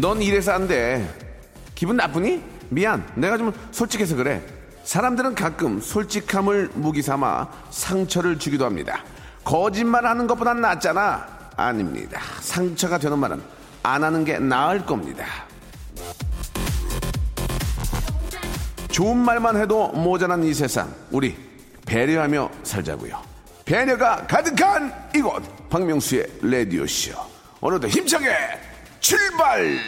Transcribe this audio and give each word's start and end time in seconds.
넌 0.00 0.20
이래서 0.20 0.52
안 0.52 0.68
돼. 0.68 1.08
기분 1.74 1.96
나쁘니? 1.96 2.42
미안. 2.68 3.06
내가 3.14 3.38
좀 3.38 3.52
솔직해서 3.70 4.14
그래. 4.16 4.42
사람들은 4.84 5.34
가끔 5.34 5.80
솔직함을 5.80 6.70
무기 6.74 7.00
삼아 7.00 7.48
상처를 7.70 8.38
주기도 8.38 8.66
합니다. 8.66 9.02
거짓말 9.42 10.04
하는 10.06 10.26
것보단 10.26 10.60
낫잖아. 10.60 11.26
아닙니다. 11.56 12.20
상처가 12.40 12.98
되는 12.98 13.18
말은 13.18 13.40
안 13.82 14.04
하는 14.04 14.24
게 14.24 14.38
나을 14.38 14.84
겁니다. 14.84 15.24
좋은 18.90 19.16
말만 19.16 19.56
해도 19.56 19.88
모자란 19.88 20.44
이 20.44 20.52
세상. 20.52 20.92
우리 21.10 21.36
배려하며 21.86 22.50
살자고요. 22.64 23.18
배려가 23.64 24.26
가득한 24.26 24.92
이곳 25.14 25.42
박명수의 25.70 26.26
라디오쇼. 26.42 27.12
오늘도 27.62 27.88
힘차게 27.88 28.65
출발! 29.06 29.78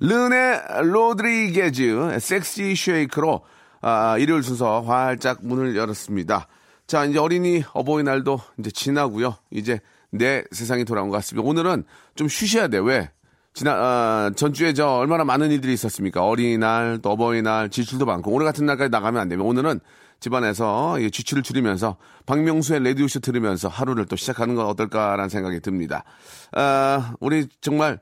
르네 0.00 0.60
로드리게즈 0.82 2.18
Sexy 2.18 2.74
Shake로 2.74 3.44
아, 3.80 4.18
일요일 4.18 4.42
순서 4.42 4.80
활짝 4.80 5.38
문을 5.42 5.76
열었습니다. 5.76 6.48
자, 6.88 7.04
이제 7.04 7.20
어린이 7.20 7.62
어버이날도 7.72 8.40
이제 8.58 8.72
지나고요. 8.72 9.36
이제 9.52 9.78
내 10.10 10.42
세상이 10.50 10.84
돌아온 10.84 11.10
것 11.10 11.18
같습니다. 11.18 11.48
오늘은 11.48 11.84
좀 12.16 12.26
쉬셔야 12.26 12.66
돼. 12.66 12.78
왜? 12.78 13.08
지난 13.52 13.76
아, 13.78 14.32
전주에 14.34 14.72
저 14.72 14.88
얼마나 14.94 15.22
많은 15.22 15.52
일들이 15.52 15.72
있었습니까? 15.72 16.26
어린이날, 16.26 16.98
또 17.02 17.12
어버이날, 17.12 17.70
지출도 17.70 18.04
많고 18.04 18.32
오늘 18.32 18.46
같은 18.46 18.66
날까지 18.66 18.90
나가면 18.90 19.20
안 19.20 19.28
되면 19.28 19.46
오늘은 19.46 19.78
집안에서 20.18 20.98
이 20.98 21.12
지출을 21.12 21.44
줄이면서 21.44 21.98
박명수의 22.26 22.82
레디오쇼 22.82 23.20
들으면서 23.20 23.68
하루를 23.68 24.06
또 24.06 24.16
시작하는 24.16 24.56
건 24.56 24.66
어떨까라는 24.66 25.28
생각이 25.28 25.60
듭니다. 25.60 26.02
아, 26.50 27.14
우리 27.20 27.46
정말 27.60 28.00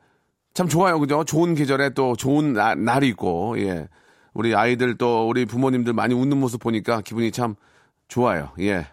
참 0.54 0.68
좋아요, 0.68 0.98
그죠? 1.00 1.24
좋은 1.24 1.54
계절에 1.54 1.90
또 1.90 2.14
좋은 2.14 2.52
나- 2.52 2.74
날이 2.74 3.08
있고, 3.08 3.58
예. 3.58 3.88
우리 4.34 4.54
아이들 4.54 4.96
또 4.96 5.28
우리 5.28 5.46
부모님들 5.46 5.92
많이 5.92 6.14
웃는 6.14 6.38
모습 6.38 6.60
보니까 6.60 7.00
기분이 7.00 7.32
참 7.32 7.54
좋아요, 8.08 8.50
예. 8.60 8.86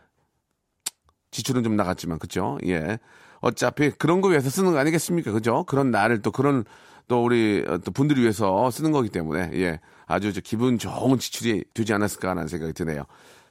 지출은 1.32 1.64
좀 1.64 1.76
나갔지만, 1.76 2.18
그죠? 2.20 2.58
예. 2.66 2.98
어차피 3.42 3.92
그런 3.92 4.22
거 4.22 4.30
위해서 4.30 4.50
쓰는 4.50 4.72
거 4.74 4.80
아니겠습니까? 4.80 5.32
그죠? 5.32 5.64
그런 5.66 5.92
날을 5.92 6.22
또 6.22 6.32
그런 6.32 6.64
또 7.08 7.24
우리 7.24 7.64
어, 7.68 7.78
또 7.80 7.92
분들을 7.92 8.22
위해서 8.22 8.70
쓰는 8.72 8.92
거기 8.92 9.10
때문에, 9.10 9.52
예. 9.54 9.80
아주 10.08 10.34
저 10.34 10.42
기분 10.42 10.78
좋은 10.78 11.20
지출이 11.20 11.66
되지 11.74 11.94
않았을까 11.94 12.30
하는 12.32 12.48
생각이 12.48 12.74
드네요. 12.74 13.04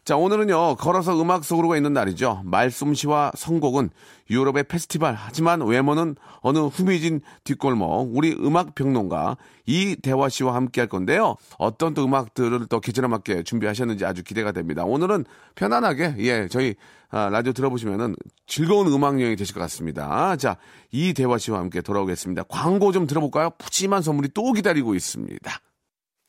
자, 0.05 0.17
오늘은요, 0.17 0.77
걸어서 0.77 1.21
음악 1.21 1.45
속으로가 1.45 1.77
있는 1.77 1.93
날이죠. 1.93 2.43
말솜씨와 2.45 3.33
선곡은 3.37 3.91
유럽의 4.31 4.65
페스티벌, 4.65 5.15
하지만 5.15 5.61
외모는 5.61 6.17
어느 6.41 6.59
후미진 6.59 7.21
뒷골목, 7.45 8.17
우리 8.17 8.33
음악 8.41 8.75
평론가 8.75 9.37
이대화 9.67 10.31
씨와 10.31 10.55
함께 10.55 10.81
할 10.81 10.89
건데요. 10.89 11.37
어떤 11.59 11.93
또 11.93 12.05
음악들을 12.05 12.67
또 12.69 12.81
계절에 12.81 13.07
맞게 13.07 13.43
준비하셨는지 13.43 14.07
아주 14.07 14.23
기대가 14.23 14.53
됩니다. 14.53 14.85
오늘은 14.85 15.27
편안하게, 15.57 16.15
예, 16.19 16.49
저희 16.49 16.75
아, 17.11 17.29
라디오 17.31 17.53
들어보시면은 17.53 18.17
즐거운 18.47 18.87
음악 18.93 19.21
여행이 19.21 19.37
되실 19.37 19.55
것 19.55 19.61
같습니다. 19.61 20.37
자, 20.37 20.57
이대화 20.91 21.39
씨와 21.39 21.59
함께 21.59 21.81
돌아오겠습니다. 21.81 22.45
광고 22.49 22.93
좀 22.93 23.07
들어볼까요? 23.07 23.51
푸짐한 23.59 24.03
선물이 24.03 24.31
또 24.35 24.53
기다리고 24.53 24.95
있습니다. 24.95 25.61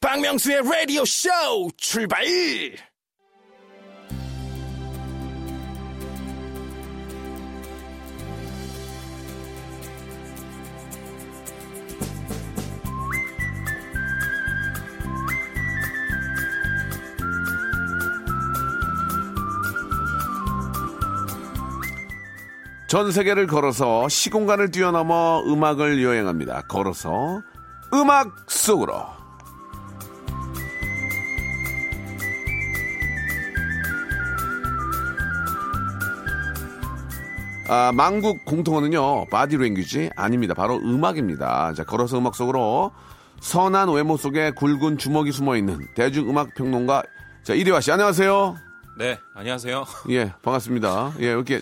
박명수의 0.02 0.62
라디오 0.64 1.04
쇼 1.06 1.30
출발! 1.78 2.24
전 22.90 23.12
세계를 23.12 23.46
걸어서 23.46 24.10
시공간을 24.10 24.72
뛰어넘어 24.72 25.44
음악을 25.46 26.02
여행합니다. 26.02 26.64
걸어서 26.64 27.40
음악 27.94 28.36
속으로. 28.48 29.06
아, 37.68 37.92
만국 37.94 38.44
공통어는요, 38.44 39.28
바디 39.28 39.58
랭귀지 39.58 40.10
아닙니다. 40.16 40.56
바로 40.56 40.78
음악입니다. 40.78 41.74
자, 41.76 41.84
걸어서 41.84 42.18
음악 42.18 42.34
속으로 42.34 42.92
선한 43.40 43.94
외모 43.94 44.18
속에 44.18 44.50
굵은 44.50 44.98
주먹이 44.98 45.32
숨어 45.32 45.58
있는 45.58 45.78
대중음악 45.94 46.56
평론가, 46.56 47.04
자, 47.44 47.54
이대화 47.54 47.82
씨, 47.82 47.92
안녕하세요. 47.92 48.56
네, 48.98 49.20
안녕하세요. 49.36 49.86
예, 50.10 50.34
반갑습니다. 50.42 51.14
예, 51.20 51.26
이렇게 51.26 51.62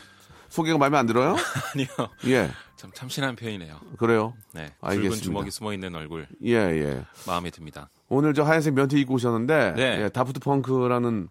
소개가 0.49 0.77
마음에 0.77 0.97
안 0.97 1.05
들어요? 1.05 1.35
아니요. 1.73 1.87
예, 2.27 2.49
참 2.75 2.91
참신한 2.93 3.35
표현이네요. 3.35 3.79
그래요. 3.97 4.33
네, 4.53 4.73
알겠습니다. 4.81 5.09
붉은 5.09 5.21
주먹이 5.21 5.51
숨어 5.51 5.73
있는 5.73 5.93
얼굴 5.95 6.27
예, 6.43 6.53
예. 6.55 7.03
마음에 7.25 7.49
듭니다. 7.49 7.89
오늘 8.09 8.33
저 8.33 8.43
하얀색 8.43 8.73
면티 8.73 8.99
입고 9.01 9.15
오셨는데, 9.15 9.73
네. 9.75 10.01
예, 10.03 10.09
다프트 10.09 10.39
펑크라는, 10.39 11.27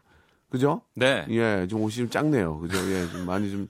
그죠? 0.50 0.82
네, 0.94 1.26
예, 1.30 1.66
좀 1.68 1.80
옷이 1.82 1.96
좀 1.96 2.10
작네요. 2.10 2.58
그죠? 2.58 2.78
예, 2.92 3.08
좀 3.10 3.26
많이 3.26 3.50
좀, 3.50 3.68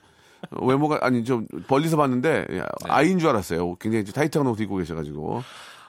외모가, 0.62 0.98
아니, 1.02 1.24
좀 1.24 1.46
멀리서 1.68 1.96
봤는데, 1.96 2.46
예, 2.50 2.62
아이인 2.84 3.18
줄 3.18 3.28
알았어요. 3.28 3.76
굉장히 3.76 4.04
좀 4.04 4.12
타이트한 4.12 4.46
옷 4.46 4.60
입고 4.60 4.76
계셔가지고. 4.76 5.42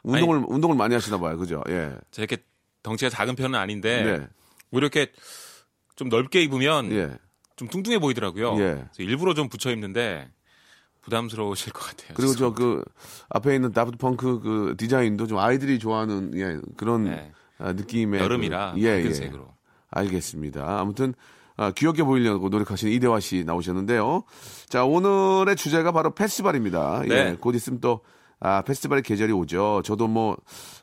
운동을, 0.03 0.43
운동을 0.47 0.75
많이 0.75 0.93
하시나 0.93 1.17
봐요. 1.17 1.37
그죠? 1.37 1.63
예. 1.69 1.93
제 2.11 2.21
이렇게 2.21 2.37
덩치가 2.83 3.09
작은 3.09 3.35
편은 3.35 3.59
아닌데 3.59 4.03
네. 4.03 4.27
뭐 4.69 4.79
이렇게 4.79 5.11
좀 5.95 6.07
넓게 6.07 6.41
입으면 6.43 6.91
예. 6.93 7.11
좀 7.57 7.67
뚱뚱해 7.67 7.99
보이더라고요. 7.99 8.53
예. 8.59 8.85
그래서 8.93 8.93
일부러 8.99 9.33
좀 9.33 9.49
붙여 9.49 9.71
입는데 9.71 10.29
부담스러우실 11.01 11.73
것 11.73 11.81
같아요. 11.81 12.13
그리고 12.15 12.35
저 12.35 12.53
그, 12.53 12.83
앞에 13.29 13.55
있는 13.55 13.71
다프트 13.71 13.97
펑크 13.97 14.39
그 14.41 14.75
디자인도 14.77 15.27
좀 15.27 15.39
아이들이 15.39 15.79
좋아하는, 15.79 16.37
예, 16.37 16.59
그런 16.77 17.05
네. 17.05 17.31
아, 17.57 17.73
느낌의. 17.73 18.21
여름이라 18.21 18.73
그, 18.73 18.81
예, 18.81 19.03
예. 19.03 19.13
색으로. 19.13 19.53
알겠습니다. 19.89 20.79
아무튼 20.79 21.13
아, 21.55 21.71
귀엽게 21.71 22.03
보이려고 22.03 22.49
노력하시는 22.49 22.93
이대화 22.93 23.19
씨 23.19 23.43
나오셨는데요. 23.43 24.23
자 24.67 24.83
오늘의 24.85 25.55
주제가 25.55 25.91
바로 25.91 26.13
페스티벌입니다. 26.13 27.01
예, 27.05 27.07
네. 27.07 27.37
곧 27.39 27.55
있으면 27.55 27.79
또 27.79 28.01
아, 28.39 28.61
페스티벌의 28.61 29.01
계절이 29.01 29.31
오죠. 29.31 29.81
저도 29.83 30.07
뭐 30.07 30.37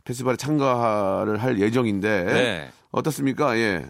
페스티벌에 0.04 0.36
참가를 0.36 1.40
할 1.40 1.60
예정인데 1.60 2.24
네. 2.24 2.72
어떻습니까? 2.90 3.56
예, 3.58 3.86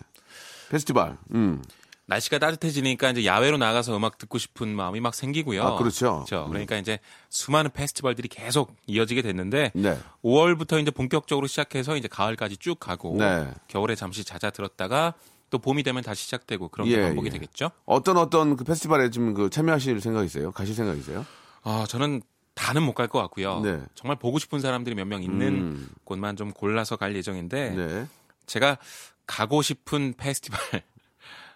페스티벌. 0.68 1.16
음, 1.32 1.62
날씨가 2.06 2.38
따뜻해지니까 2.38 3.10
이제 3.10 3.24
야외로 3.24 3.56
나가서 3.56 3.96
음악 3.96 4.18
듣고 4.18 4.38
싶은 4.38 4.68
마음이 4.68 5.00
막 5.00 5.14
생기고요. 5.14 5.62
아, 5.62 5.76
그렇죠. 5.76 6.24
그러니까 6.28 6.76
이제 6.76 6.98
수많은 7.30 7.70
페스티벌들이 7.72 8.28
계속 8.28 8.76
이어지게 8.86 9.22
됐는데 9.22 9.72
네. 9.74 9.98
5월부터 10.22 10.80
이제 10.82 10.90
본격적으로 10.90 11.46
시작해서 11.46 11.96
이제 11.96 12.06
가을까지 12.08 12.58
쭉 12.58 12.78
가고 12.78 13.16
네. 13.18 13.50
겨울에 13.68 13.94
잠시 13.94 14.22
잦아들었다가 14.24 15.14
또 15.50 15.58
봄이 15.58 15.82
되면 15.82 16.02
다시 16.02 16.24
시작되고 16.24 16.68
그런 16.68 16.88
게 16.88 16.96
예, 16.98 17.02
반복이 17.02 17.28
예. 17.28 17.30
되겠죠. 17.30 17.70
어떤 17.86 18.16
어떤 18.18 18.56
그 18.56 18.64
페스티벌에 18.64 19.08
좀그 19.10 19.50
참여하실 19.50 20.00
생각이세요? 20.00 20.52
가실 20.52 20.74
생각이세요? 20.74 21.24
아, 21.62 21.86
저는 21.88 22.22
다는 22.54 22.82
못 22.82 22.94
갈 22.94 23.08
것 23.08 23.18
같고요. 23.20 23.60
네. 23.60 23.80
정말 23.94 24.16
보고 24.18 24.38
싶은 24.38 24.60
사람들이 24.60 24.94
몇 24.94 25.06
명 25.06 25.22
있는 25.22 25.48
음. 25.54 25.88
곳만 26.04 26.36
좀 26.36 26.52
골라서 26.52 26.96
갈 26.96 27.14
예정인데 27.16 27.70
네. 27.70 28.06
제가 28.46 28.78
가고 29.26 29.62
싶은 29.62 30.14
페스티벌 30.16 30.58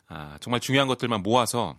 아, 0.08 0.36
정말 0.40 0.60
중요한 0.60 0.88
것들만 0.88 1.22
모아서 1.22 1.76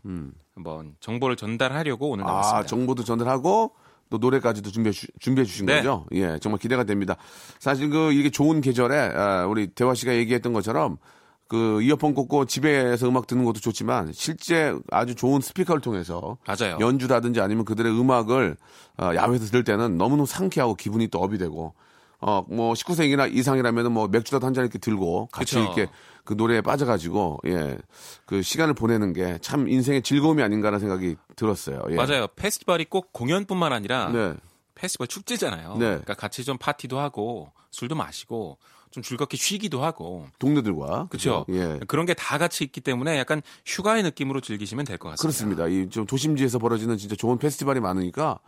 한번 0.56 0.96
정보를 1.00 1.36
전달하려고 1.36 2.10
오늘 2.12 2.26
나왔습니다. 2.26 2.60
음. 2.60 2.62
아, 2.62 2.66
정보도 2.66 3.04
전달하고 3.04 3.76
또 4.10 4.18
노래까지도 4.18 4.72
준비해, 4.72 4.92
주, 4.92 5.08
준비해 5.20 5.46
주신 5.46 5.66
네. 5.66 5.78
거죠? 5.78 6.06
예, 6.14 6.40
정말 6.40 6.60
기대가 6.60 6.84
됩니다. 6.84 7.16
사실 7.60 7.90
그 7.90 8.12
이게 8.12 8.30
좋은 8.30 8.62
계절에 8.62 8.98
아, 9.16 9.46
우리 9.46 9.68
대화 9.68 9.94
씨가 9.94 10.16
얘기했던 10.16 10.54
것처럼 10.54 10.98
그 11.48 11.82
이어폰 11.82 12.14
꽂고 12.14 12.46
집에서 12.46 13.08
음악 13.10 13.26
듣는 13.26 13.44
것도 13.44 13.60
좋지만 13.60 14.12
실제 14.14 14.76
아주 14.92 15.16
좋은 15.16 15.42
스피커를 15.42 15.82
통해서 15.82 16.38
맞아요. 16.46 16.78
연주라든지 16.80 17.42
아니면 17.42 17.66
그들의 17.66 17.92
음악을 17.92 18.56
어, 19.00 19.12
야외에서 19.16 19.46
들을 19.46 19.64
때는 19.64 19.98
너무너무 19.98 20.28
상쾌하고 20.28 20.76
기분이 20.76 21.08
또 21.08 21.20
업이 21.20 21.40
되고 21.40 21.74
어 22.22 22.44
뭐 22.50 22.74
19세기나 22.74 23.34
이상이라면은 23.34 23.92
뭐 23.92 24.08
맥주라도 24.08 24.46
한 24.46 24.54
잔 24.54 24.64
이렇게 24.66 24.78
들고 24.80 25.28
같이 25.32 25.56
그쵸. 25.56 25.64
이렇게 25.64 25.88
그 26.26 26.34
노래에 26.34 26.62
빠져가지고 26.62 27.40
예 27.48 27.78
그 28.26 28.42
시간을 28.42 28.74
보내는 28.76 29.14
게 29.14 29.38
참 29.42 29.68
인생의 29.68 30.02
즐거움이 30.04 30.44
아닌가라는 30.44 30.80
생각이 30.80 31.16
들었어요. 31.36 31.82
예. 31.92 31.96
맞아요. 31.96 32.28
페스티벌이 32.36 32.86
꼭 32.86 33.12
공연뿐만 33.14 33.72
아니라 33.74 34.10
네. 34.12 34.34
페스티벌 34.76 35.08
축제잖아요. 35.08 35.74
네. 35.78 35.86
그러니까 35.86 36.14
같이 36.14 36.44
좀 36.44 36.58
파티도 36.58 37.00
하고 37.00 37.52
술도 37.72 37.96
마시고 37.96 38.58
좀 38.92 39.04
즐겁게 39.04 39.38
쉬기도 39.38 39.84
하고 39.84 40.28
동료들과 40.40 41.08
그렇죠. 41.10 41.46
예. 41.50 41.80
그런 41.88 42.06
게 42.06 42.14
다 42.16 42.38
같이 42.38 42.64
있기 42.64 42.82
때문에 42.82 43.18
약간 43.20 43.42
휴가의 43.66 44.04
느낌으로 44.04 44.42
즐기시면 44.42 44.86
될 44.86 44.98
것 44.98 45.10
같습니다. 45.10 45.22
그렇습니다. 45.22 45.68
이 45.68 45.90
좀 45.90 46.06
도심지에서 46.06 46.60
벌어지는 46.60 46.98
진짜 46.98 47.16
좋은 47.16 47.38
페스티벌이 47.38 47.80
많으니까 47.80 48.32
아, 48.32 48.40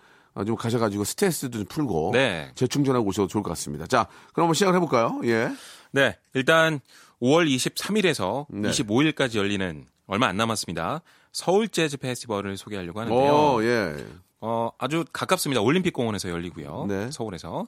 좀 0.46 0.56
가셔가지고 0.56 1.04
스트레스도 1.04 1.58
좀 1.60 1.66
풀고 1.66 2.12
네. 2.14 2.52
재충전하고 2.56 3.08
오셔도 3.08 3.28
좋을 3.28 3.44
것 3.44 3.50
같습니다. 3.52 3.86
자, 3.86 4.08
그럼 4.34 4.46
한번 4.46 4.54
시작을 4.54 4.76
해볼까요? 4.76 5.20
예. 5.26 5.50
네, 5.92 6.18
일단 6.34 6.80
5월 7.22 7.54
23일에서 7.54 8.46
네. 8.50 8.70
25일까지 8.70 9.38
열리는 9.38 9.86
얼마 10.08 10.28
안 10.28 10.38
남았습니다. 10.38 11.02
서울 11.32 11.68
재즈 11.68 11.98
페스티벌을 11.98 12.58
소개하려고 12.58 13.00
하는데요. 13.02 13.32
오, 13.32 13.64
예. 13.64 13.96
어, 14.42 14.72
아주 14.78 15.06
가깝습니다. 15.14 15.62
올림픽 15.62 15.92
공원에서 15.92 16.30
열리고요. 16.30 16.86
네. 16.88 17.12
서울에서 17.12 17.68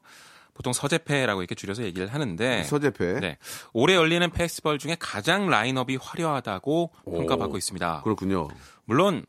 보통 0.54 0.74
서재페라고 0.74 1.42
이렇게 1.42 1.56
줄여서 1.56 1.84
얘기를 1.84 2.08
하는데 2.14 2.64
서재패. 2.64 3.20
네. 3.20 3.38
올해 3.74 3.96
열리는 3.96 4.30
페스티벌 4.30 4.78
중에 4.80 4.96
가장 5.00 5.50
라인업이 5.50 5.98
화려하다고 6.00 6.92
평가받고 7.06 7.58
있습니다. 7.58 8.02
그렇군요. 8.04 8.50
물론 8.86 9.26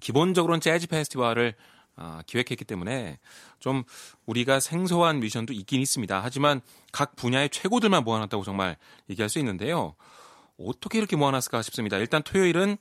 기본적으로는 0.00 0.60
재즈 0.60 0.86
페스티벌을 0.86 1.54
아, 1.98 2.22
기획했기 2.26 2.64
때문에 2.64 3.18
좀 3.58 3.84
우리가 4.26 4.60
생소한 4.60 5.20
뮤지션도 5.20 5.52
있긴 5.52 5.80
있습니다. 5.80 6.20
하지만 6.22 6.60
각 6.92 7.16
분야의 7.16 7.50
최고들만 7.50 8.04
모아놨다고 8.04 8.44
정말 8.44 8.76
얘기할 9.10 9.28
수 9.28 9.38
있는데요. 9.40 9.94
어떻게 10.58 10.98
이렇게 10.98 11.16
모아놨을까 11.16 11.62
싶습니다. 11.62 11.96
일단 11.98 12.22
토요일은 12.22 12.76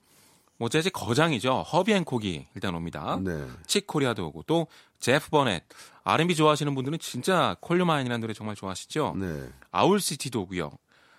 뭐 0.57 0.69
재즈 0.69 0.89
거장이죠. 0.89 1.61
허비 1.61 1.93
행콕이 1.93 2.47
일단 2.55 2.73
옵니다. 2.75 3.19
네. 3.21 3.45
칙 3.67 3.85
코리아도 3.85 4.27
오고 4.27 4.43
또 4.43 4.67
제프 4.99 5.29
버넷 5.29 5.63
R&B 6.03 6.35
좋아하시는 6.35 6.73
분들은 6.73 6.99
진짜 6.99 7.55
Call 7.61 7.76
U 7.76 7.80
Mine이라는 7.80 8.21
노래 8.21 8.33
정말 8.33 8.55
좋아하시죠. 8.55 9.15
네. 9.17 9.49
아울시티도 9.71 10.41
오고요. 10.41 10.71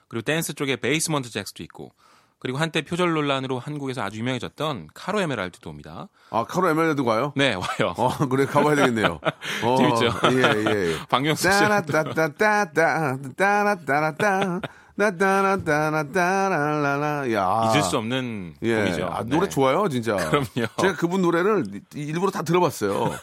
그리고 0.09 0.23
댄스 0.23 0.55
쪽에 0.55 0.77
베이스먼트 0.77 1.31
잭스도 1.31 1.63
있고 1.65 1.93
그리고 2.41 2.59
한때 2.59 2.83
표절 2.83 3.13
논란으로 3.13 3.59
한국에서 3.59 4.03
아주 4.03 4.19
유명해졌던 4.19 4.89
카로 4.95 5.21
에메랄드도 5.21 5.69
옵니다. 5.71 6.09
아, 6.31 6.45
카로 6.45 6.69
에메랄드 6.69 7.03
가요? 7.03 7.33
네, 7.37 7.55
와요. 7.55 7.95
어, 7.97 8.11
그래, 8.29 8.47
가봐야 8.47 8.77
되겠네요. 8.77 9.19
어, 9.65 9.77
재밌죠? 9.77 10.07
예, 10.33 10.37
예. 10.37 10.71
예. 10.93 10.97
박명수 11.11 11.43
씨. 11.43 11.49
따라따따따따, 11.49 13.19
따라따라따, 13.37 14.61
나따라따라따라라라. 14.99 17.33
야. 17.33 17.71
잊을 17.73 17.83
수 17.83 17.97
없는 17.99 18.55
예. 18.63 18.85
곡이죠. 18.85 19.07
아, 19.07 19.23
노래 19.25 19.47
네. 19.47 19.49
좋아요, 19.49 19.89
진짜. 19.89 20.17
그럼요. 20.17 20.47
제가 20.81 20.97
그분 20.97 21.23
노래를 21.23 21.65
일부러 21.95 22.31
다 22.31 22.43
들어봤어요. 22.43 23.15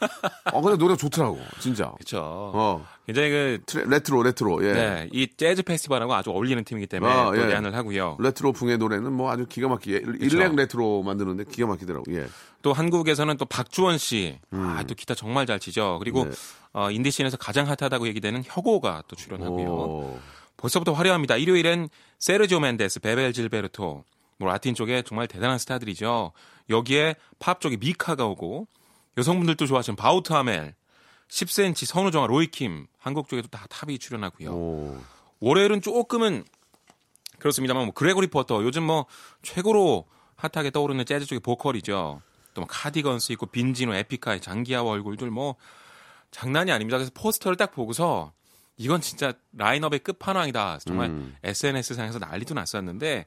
어, 0.54 0.62
근데 0.62 0.78
노래가 0.78 0.98
좋더라고, 0.98 1.40
진짜. 1.60 1.92
그렇죠. 1.92 2.20
어. 2.24 2.86
굉장히 3.06 3.30
그 3.30 3.60
트레- 3.68 3.86
레트로, 3.88 4.24
레트로, 4.24 4.66
예. 4.68 4.74
네, 4.74 5.10
이 5.12 5.28
재즈 5.38 5.62
페스티벌하고 5.64 6.16
아주 6.16 6.32
어울리는 6.32 6.64
팀이기 6.64 6.88
때문에 6.88 7.14
아, 7.14 7.26
또 7.26 7.38
예. 7.40 7.48
내한을 7.50 7.76
하고요. 7.76 8.18
레트로 8.20 8.52
풍의 8.54 8.80
노래는 8.80 9.14
뭐 9.14 9.30
아주 9.32 9.46
기가 9.48 9.68
막히게 9.68 10.02
일렉 10.22 10.56
레트로 10.56 11.04
만드는데 11.04 11.44
기가 11.52 11.68
막히더라고. 11.68 12.06
예. 12.16 12.26
또 12.64 12.74
한국에서는 12.74 13.38
또 13.38 13.46
박주원 13.46 14.00
씨, 14.00 14.40
아, 14.52 14.84
또 14.88 14.96
기타 14.96 15.14
정말 15.14 15.46
잘 15.46 15.60
치죠. 15.60 16.00
그리고 16.00 16.24
음. 16.24 16.32
네. 16.32 16.36
어, 16.74 16.90
인디 16.90 17.12
scene에서 17.12 17.38
가장 17.38 17.68
핫하다고 17.68 18.08
얘기되는 18.08 18.42
혁오가 18.46 19.04
또 19.08 19.16
출연하고요. 19.16 19.68
오. 19.70 20.20
벌써부터 20.58 20.94
화려합니다. 20.94 21.36
일요일엔 21.38 21.90
세르지오 22.20 22.60
멘데스, 22.60 23.00
베벨 23.00 23.34
질베르토, 23.34 24.04
뭐 24.38 24.48
라틴 24.48 24.76
쪽에 24.76 25.02
정말 25.02 25.28
대단한 25.28 25.58
스타들이죠. 25.58 26.32
여기에 26.70 27.16
팝 27.40 27.62
쪽에 27.62 27.78
미카가 27.78 28.26
오고 28.26 28.68
여성분들도 29.18 29.66
좋아하시는 29.66 29.96
바우트 29.96 30.34
하멜, 30.34 30.76
10cm, 31.30 31.86
선우정아, 31.86 32.28
로이킴, 32.28 32.88
한국 32.98 33.28
쪽에도 33.28 33.48
다 33.48 33.66
탑이 33.70 34.00
출연하고요. 34.00 34.52
오. 34.52 35.00
월요일은 35.40 35.82
조금은 35.82 36.44
그렇습니다만 37.40 37.86
뭐 37.86 37.94
그레고리 37.94 38.28
포터 38.28 38.64
요즘 38.64 38.84
뭐 38.84 39.06
최고로 39.42 40.06
핫하게 40.36 40.72
떠오르는 40.72 41.06
재즈 41.06 41.26
쪽의 41.26 41.40
보컬이죠. 41.42 42.22
또 42.54 42.62
뭐 42.62 42.68
카디건스 42.68 43.34
있고 43.34 43.46
빈지노, 43.48 43.94
에픽하이 43.94 44.42
장기하와 44.42 44.92
얼굴들 44.92 45.30
뭐 45.30 45.56
장난이 46.32 46.72
아닙니다. 46.72 46.98
그래서 46.98 47.12
포스터를 47.14 47.58
딱 47.58 47.72
보고서 47.72 48.32
이건 48.78 49.02
진짜 49.02 49.34
라인업의 49.54 50.00
끝판왕이다. 50.00 50.80
정말 50.86 51.32
SNS 51.44 51.94
상에서 51.94 52.20
난리도 52.20 52.54
났었는데 52.54 53.26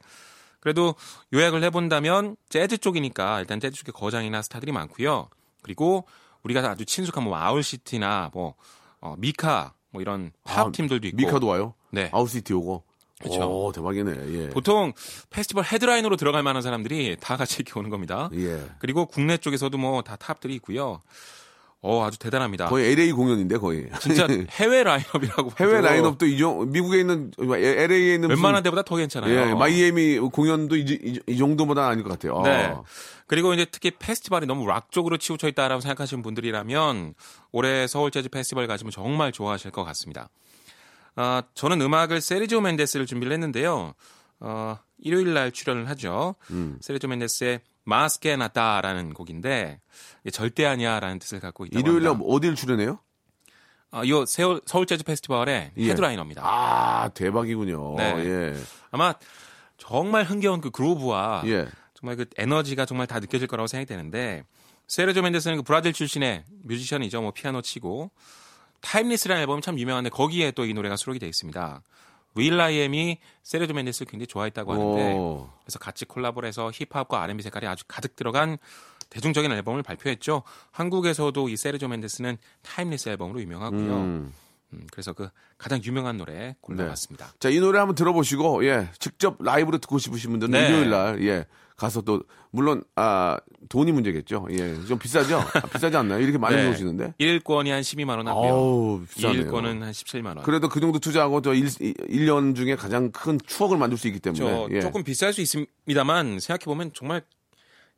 그래도 0.60 0.94
요약을 1.32 1.62
해본다면 1.64 2.36
재즈 2.48 2.78
쪽이니까 2.78 3.40
일단 3.40 3.60
재즈 3.60 3.76
쪽의 3.78 3.92
거장이나 3.94 4.42
스타들이 4.42 4.72
많고요. 4.72 5.28
그리고 5.62 6.06
우리가 6.42 6.60
아주 6.68 6.84
친숙한 6.84 7.24
뭐 7.24 7.36
아울시티나 7.36 8.30
뭐 8.32 8.54
어, 9.00 9.14
미카 9.18 9.74
뭐 9.90 10.02
이런 10.02 10.32
팝 10.44 10.66
아, 10.66 10.72
팀들도 10.72 11.06
있고 11.08 11.16
미카도 11.16 11.46
와요? 11.46 11.74
네. 11.90 12.10
아울시티 12.12 12.52
오고. 12.52 12.84
그쵸. 13.20 13.40
오, 13.66 13.72
대박이네. 13.72 14.12
예. 14.44 14.48
보통 14.50 14.92
페스티벌 15.30 15.64
headliner로 15.64 16.16
들어갈 16.16 16.44
만한 16.44 16.62
사람들이 16.62 17.16
다 17.18 17.36
같이 17.36 17.56
이렇게 17.62 17.76
오는 17.78 17.90
겁니다. 17.90 18.28
예. 18.34 18.64
그리고 18.78 19.06
국내 19.06 19.36
쪽에서도 19.38 19.76
뭐 19.76 20.02
다 20.02 20.14
탑들이 20.16 20.54
있고요. 20.56 21.02
어 21.80 22.04
아주 22.04 22.18
대단합니다. 22.18 22.66
거의 22.66 22.92
LA 22.92 23.12
공연인데 23.12 23.56
거의. 23.58 23.88
진짜 24.00 24.26
해외 24.58 24.82
라인업이라고 24.82 25.52
해외 25.60 25.80
라인업도 25.80 26.26
이정 26.26 26.70
미국에 26.72 27.00
있는 27.00 27.30
LA에 27.38 28.14
있는 28.14 28.30
웬만한 28.30 28.64
데보다 28.64 28.82
더 28.82 28.96
괜찮아요. 28.96 29.32
예, 29.32 29.54
마이애미 29.54 30.18
공연도 30.18 30.76
이, 30.76 30.80
이, 30.80 31.20
이 31.28 31.38
정도보다 31.38 31.86
아닐 31.86 32.02
것 32.02 32.10
같아요. 32.10 32.42
네. 32.42 32.66
아. 32.66 32.82
그리고 33.28 33.54
이제 33.54 33.64
특히 33.70 33.92
페스티벌이 33.92 34.46
너무 34.46 34.66
락 34.66 34.90
쪽으로 34.90 35.18
치우쳐 35.18 35.46
있다라고 35.48 35.80
생각하시는 35.80 36.22
분들이라면 36.22 37.14
올해 37.52 37.86
서울 37.86 38.10
재즈 38.10 38.28
페스티벌 38.30 38.66
가시면 38.66 38.90
정말 38.90 39.30
좋아하실 39.30 39.70
것 39.70 39.84
같습니다. 39.84 40.30
아, 41.14 41.42
저는 41.54 41.80
음악을 41.80 42.20
세르지오 42.20 42.60
멘데스를 42.60 43.06
준비를 43.06 43.32
했는데요. 43.32 43.94
어, 44.40 44.78
일요일 44.98 45.34
날 45.34 45.52
출연을 45.52 45.88
하죠. 45.90 46.34
음. 46.50 46.78
세르지오 46.80 47.08
멘데스의 47.10 47.60
Mas 47.88 48.12
Que 48.12 48.36
Nada라는 48.36 49.14
곡인데 49.14 49.80
절대 50.30 50.66
아니야라는 50.66 51.18
뜻을 51.20 51.40
갖고 51.40 51.64
있다고 51.64 51.80
일요일 51.80 52.02
날. 52.02 52.16
어디를 52.22 52.54
출연해요? 52.54 52.98
아, 53.90 54.04
이 54.04 54.10
서울, 54.26 54.60
서울 54.66 54.84
재즈 54.84 55.04
페스티벌의 55.04 55.72
예. 55.78 55.90
headliner입니다. 55.90 56.42
아, 56.44 57.08
대박이군요. 57.14 57.94
네. 57.96 58.14
예. 58.26 58.54
아마 58.90 59.14
정말 59.78 60.24
흥겨운 60.24 60.60
그 60.60 60.70
groove와 60.70 61.44
예. 61.46 61.66
정말 61.94 62.16
그 62.16 62.26
에너지가 62.36 62.84
정말 62.84 63.06
다 63.06 63.20
느껴질 63.20 63.48
거라고 63.48 63.66
생각이 63.66 63.86
되는데 63.88 64.44
세르조 64.88 65.22
멘데스는 65.22 65.56
그 65.56 65.62
브라질 65.62 65.94
출신의 65.94 66.44
뮤지션이죠. 66.64 67.22
뭐 67.22 67.30
피아노 67.30 67.62
치고 67.62 68.10
Timeless라는 68.82 69.40
앨범이 69.40 69.62
참 69.62 69.78
유명한데 69.78 70.10
거기에 70.10 70.50
또 70.50 70.64
이 70.64 70.74
노래가 70.74 70.96
수록이 70.96 71.18
되어 71.18 71.28
있습니다. 71.28 71.82
will.i.am이 72.34 73.18
세르조 73.42 73.74
멘데스를 73.74 74.10
굉장히 74.10 74.26
좋아했다고 74.26 74.72
하는데 74.72 75.14
오. 75.14 75.48
그래서 75.62 75.78
같이 75.78 76.04
콜라보해서 76.04 76.70
힙합과 76.72 77.22
R&B 77.22 77.42
색깔이 77.42 77.66
아주 77.66 77.84
가득 77.88 78.16
들어간 78.16 78.58
대중적인 79.10 79.50
앨범을 79.50 79.82
발표했죠. 79.82 80.42
한국에서도 80.70 81.48
이 81.48 81.56
세르조 81.56 81.88
멘데스는 81.88 82.36
Timeless 82.62 83.08
앨범으로 83.08 83.40
유명하고요. 83.40 83.96
음. 83.96 84.32
음, 84.74 84.86
그래서 84.92 85.14
그 85.14 85.30
가장 85.56 85.82
유명한 85.82 86.18
노래 86.18 86.54
골라봤습니다. 86.60 87.32
자, 87.40 87.48
이 87.48 87.58
노래 87.58 87.78
한번 87.78 87.94
들어보시고, 87.94 88.66
예, 88.66 88.90
직접 88.98 89.42
라이브로 89.42 89.78
듣고 89.78 89.98
싶으신 89.98 90.30
분들은 90.30 90.50
네. 90.50 90.68
일요일 90.68 90.90
날, 90.90 91.24
예, 91.24 91.46
가서 91.78 92.02
또, 92.02 92.20
물론, 92.50 92.82
아, 92.96 93.38
돈이 93.68 93.92
문제겠죠. 93.92 94.48
예, 94.50 94.74
좀 94.86 94.98
비싸죠? 94.98 95.38
아, 95.38 95.60
비싸지 95.72 95.96
않나요? 95.96 96.20
이렇게 96.20 96.36
많이 96.36 96.56
네. 96.56 96.62
들어오시는데? 96.62 97.14
1일권이 97.20 97.68
한 97.70 97.82
12만 97.82 98.16
원 98.16 98.26
하고요. 98.26 98.52
어우, 98.52 99.00
비싸네요. 99.08 99.44
2일권은 99.44 99.80
한 99.80 99.92
17만 99.92 100.26
원. 100.26 100.42
그래도 100.42 100.68
그 100.68 100.80
정도 100.80 100.98
투자하고 100.98 101.40
또 101.40 101.54
1, 101.54 101.68
일년 102.08 102.56
중에 102.56 102.74
가장 102.74 103.12
큰 103.12 103.38
추억을 103.46 103.78
만들 103.78 103.96
수 103.96 104.08
있기 104.08 104.18
저 104.20 104.32
때문에. 104.32 104.66
예. 104.72 104.80
조금 104.80 105.04
비쌀 105.04 105.32
수 105.32 105.40
있습니다만 105.40 106.40
생각해 106.40 106.64
보면 106.64 106.90
정말 106.94 107.22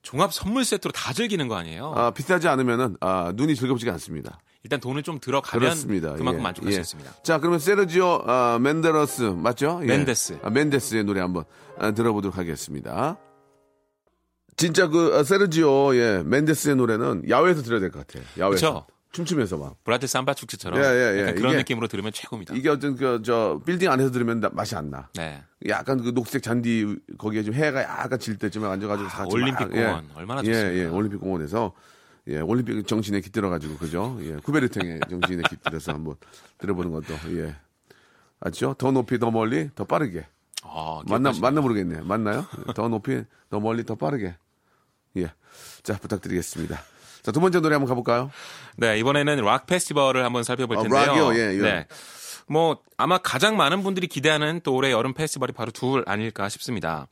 종합 0.03 0.33
선물 0.35 0.65
세트로 0.67 0.93
다 0.93 1.15
즐기는 1.15 1.49
거 1.49 1.57
아니에요. 1.57 1.95
아, 1.97 2.11
비싸지 2.11 2.49
않으면은, 2.49 2.97
아, 3.01 3.33
눈이 3.35 3.55
즐겁지가 3.57 3.93
않습니다. 3.93 4.41
일단 4.63 4.79
돈을 4.79 5.03
좀 5.03 5.19
들어가면 5.21 5.59
그렇습니다. 5.59 6.13
그만큼 6.17 6.41
예, 6.41 6.43
만족할 6.43 6.71
예. 6.71 6.75
수 6.75 6.81
있습니다. 6.81 7.23
자, 7.23 7.39
그러면 7.39 7.59
세르지오 7.59 8.25
아, 8.27 8.59
멘데러스 8.61 9.23
맞죠? 9.23 9.81
예. 9.85 9.87
멘데스. 9.87 10.39
아, 10.43 10.51
멘데스의 10.51 11.05
노래 11.05 11.23
한번 11.23 11.45
아, 11.79 11.93
들어보도록 11.93 12.37
하겠습니다. 12.37 13.17
진짜 14.57 14.89
그 14.89 15.17
아, 15.17 15.23
세르지오 15.23 15.95
예, 15.97 16.23
멘데스의 16.25 16.77
노래는 16.77 17.29
야외에서 17.29 17.63
들어야 17.63 17.81
될 17.81 17.91
것 17.91 18.07
같아요. 18.07 18.25
야외에서. 18.39 18.73
그렇죠. 18.73 18.87
춤추면서 19.13 19.57
막. 19.57 19.75
브라질 19.83 20.09
삼바 20.09 20.35
축제처럼 20.35 20.79
예, 20.81 20.85
예, 20.85 21.29
예. 21.29 21.33
그런 21.33 21.51
이게- 21.51 21.59
느낌으로 21.59 21.89
들으면 21.89 22.13
최고입니다. 22.13 22.55
이게 22.55 22.69
어떤 22.69 22.95
그 22.95 23.21
저 23.25 23.61
빌딩 23.67 23.91
안에서 23.91 24.13
들으면 24.13 24.39
나- 24.39 24.51
맛이 24.53 24.77
안 24.77 24.89
나. 24.91 25.09
네. 25.15 25.43
약간 25.67 26.01
그 26.01 26.15
녹색 26.15 26.43
잔디 26.45 26.97
거기에 27.19 27.43
좀 27.43 27.53
해가 27.55 27.83
약간 27.83 28.19
질 28.21 28.39
때쯤에 28.39 28.67
앉아가지고 28.69 29.09
다 29.09 29.19
같이 29.25 29.35
올림픽 29.35 29.65
막, 29.65 29.77
예. 29.77 29.85
공원 29.85 30.09
얼마나 30.15 30.41
예, 30.45 30.53
좋습니까? 30.53 30.75
예, 30.77 30.85
올림픽 30.87 31.19
공원에서 31.19 31.73
예, 32.29 32.39
올림픽 32.39 32.87
정신에 32.87 33.21
깃들어가지고 33.21 33.79
그죠? 33.79 34.17
예, 34.23 34.37
구베르탱의 34.45 35.01
정신에 35.11 35.43
깃들어서 35.49 35.93
한번 35.93 36.15
들어보는 36.59 36.93
것도 36.93 37.15
예, 37.37 37.57
아죠? 38.39 38.75
더 38.79 38.93
높이, 38.93 39.19
더 39.19 39.33
멀리, 39.33 39.71
더 39.75 39.85
빠르게. 39.85 40.27
아, 40.63 41.03
맞나. 41.07 41.33
맞나 41.41 41.61
모르겠네요. 41.61 42.05
맞나요? 42.05 42.47
더 42.75 42.89
높이, 42.89 43.23
더 43.49 43.61
멀리, 43.61 43.85
더 43.85 43.95
빠르게. 43.95 44.37
예, 45.17 45.33
자 45.83 45.97
부탁드리겠습니다. 45.99 46.81
자 47.23 47.33
두 47.33 47.41
번째 47.41 47.61
노래 47.61 47.75
한번 47.75 47.89
가볼까요? 47.89 48.31
네, 48.77 48.99
이번에는 48.99 49.45
락 49.45 49.67
페스티벌을 49.67 50.25
한번 50.25 50.43
살펴볼 50.43 50.79
아, 50.79 50.83
텐데요. 50.83 51.01
락이요? 51.07 51.35
예, 51.35 51.55
예. 51.55 51.63
네. 51.63 51.87
뭐 52.47 52.79
아마 52.97 53.19
가장 53.19 53.57
많은 53.57 53.83
분들이 53.83 54.07
기대하는 54.07 54.61
또 54.65 54.75
올해 54.75 54.91
여름 54.91 55.13
페스티벌이 55.15 55.53
바로 55.53 55.71
둘 55.71 56.03
아닐까 56.07 56.49
싶습니다. 56.49 57.07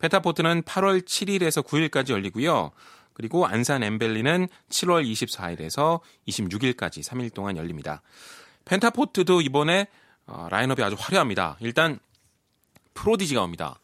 펜타포트는 0.00 0.62
8월 0.62 1.04
7일에서 1.04 1.64
9일까지 1.64 2.10
열리고요. 2.10 2.72
그리고 3.14 3.46
안산 3.46 3.82
M밸리는 3.84 4.48
7월 4.70 5.08
24일에서 5.10 6.00
26일까지 6.28 7.02
3일 7.08 7.32
동안 7.32 7.56
열립니다. 7.56 8.02
펜타포트도 8.64 9.40
이번에 9.40 9.86
어, 10.26 10.48
라인업이 10.50 10.82
아주 10.82 10.96
화려합니다. 10.98 11.56
일단 11.60 11.98
프로디지가 12.94 13.42
옵니다. 13.42 13.78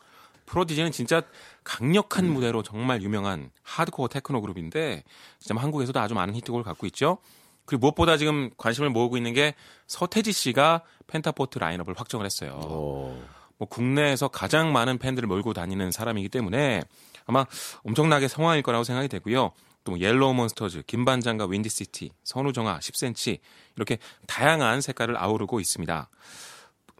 프로디지는 0.47 0.90
진짜 0.90 1.23
강력한 1.62 2.29
무대로 2.29 2.62
정말 2.62 3.02
유명한 3.02 3.50
하드코어 3.62 4.09
테크노 4.09 4.40
그룹인데 4.40 5.05
진짜 5.38 5.55
뭐 5.55 5.62
한국에서도 5.62 5.99
아주 6.00 6.14
많은 6.14 6.35
히트곡을 6.35 6.64
갖고 6.64 6.87
있죠. 6.87 7.19
그리고 7.67 7.83
무엇보다 7.83 8.17
지금 8.17 8.50
관심을 8.57 8.90
모으고 8.90 9.17
있는 9.17 9.33
게 9.33 9.55
서태지 9.87 10.33
씨가 10.33 10.83
펜타포트 11.07 11.59
라인업을 11.59 11.95
확정을 11.97 12.26
했어요. 12.26 12.59
뭐 13.59 13.69
국내에서 13.69 14.29
가장 14.29 14.73
많은 14.73 14.99
팬들을 14.99 15.26
몰고 15.29 15.52
다니는 15.52 15.93
사람이기 15.93 16.31
때문에 16.31 16.83
아마 17.26 17.45
엄청나게 17.85 18.26
성황일 18.26 18.62
거라고 18.62 18.83
생각이 18.83 19.07
되고요. 19.09 19.52
또 19.85 19.90
뭐 19.90 19.99
Yellow 20.00 20.35
Monsters, 20.35 20.83
김반장과 20.87 21.47
Windy 21.47 21.78
City, 21.78 22.11
선우정아, 22.25 22.81
10cm 22.81 23.38
이렇게 23.76 23.99
다양한 24.26 24.81
색깔을 24.81 25.17
아우르고 25.17 25.61
있습니다. 25.61 26.09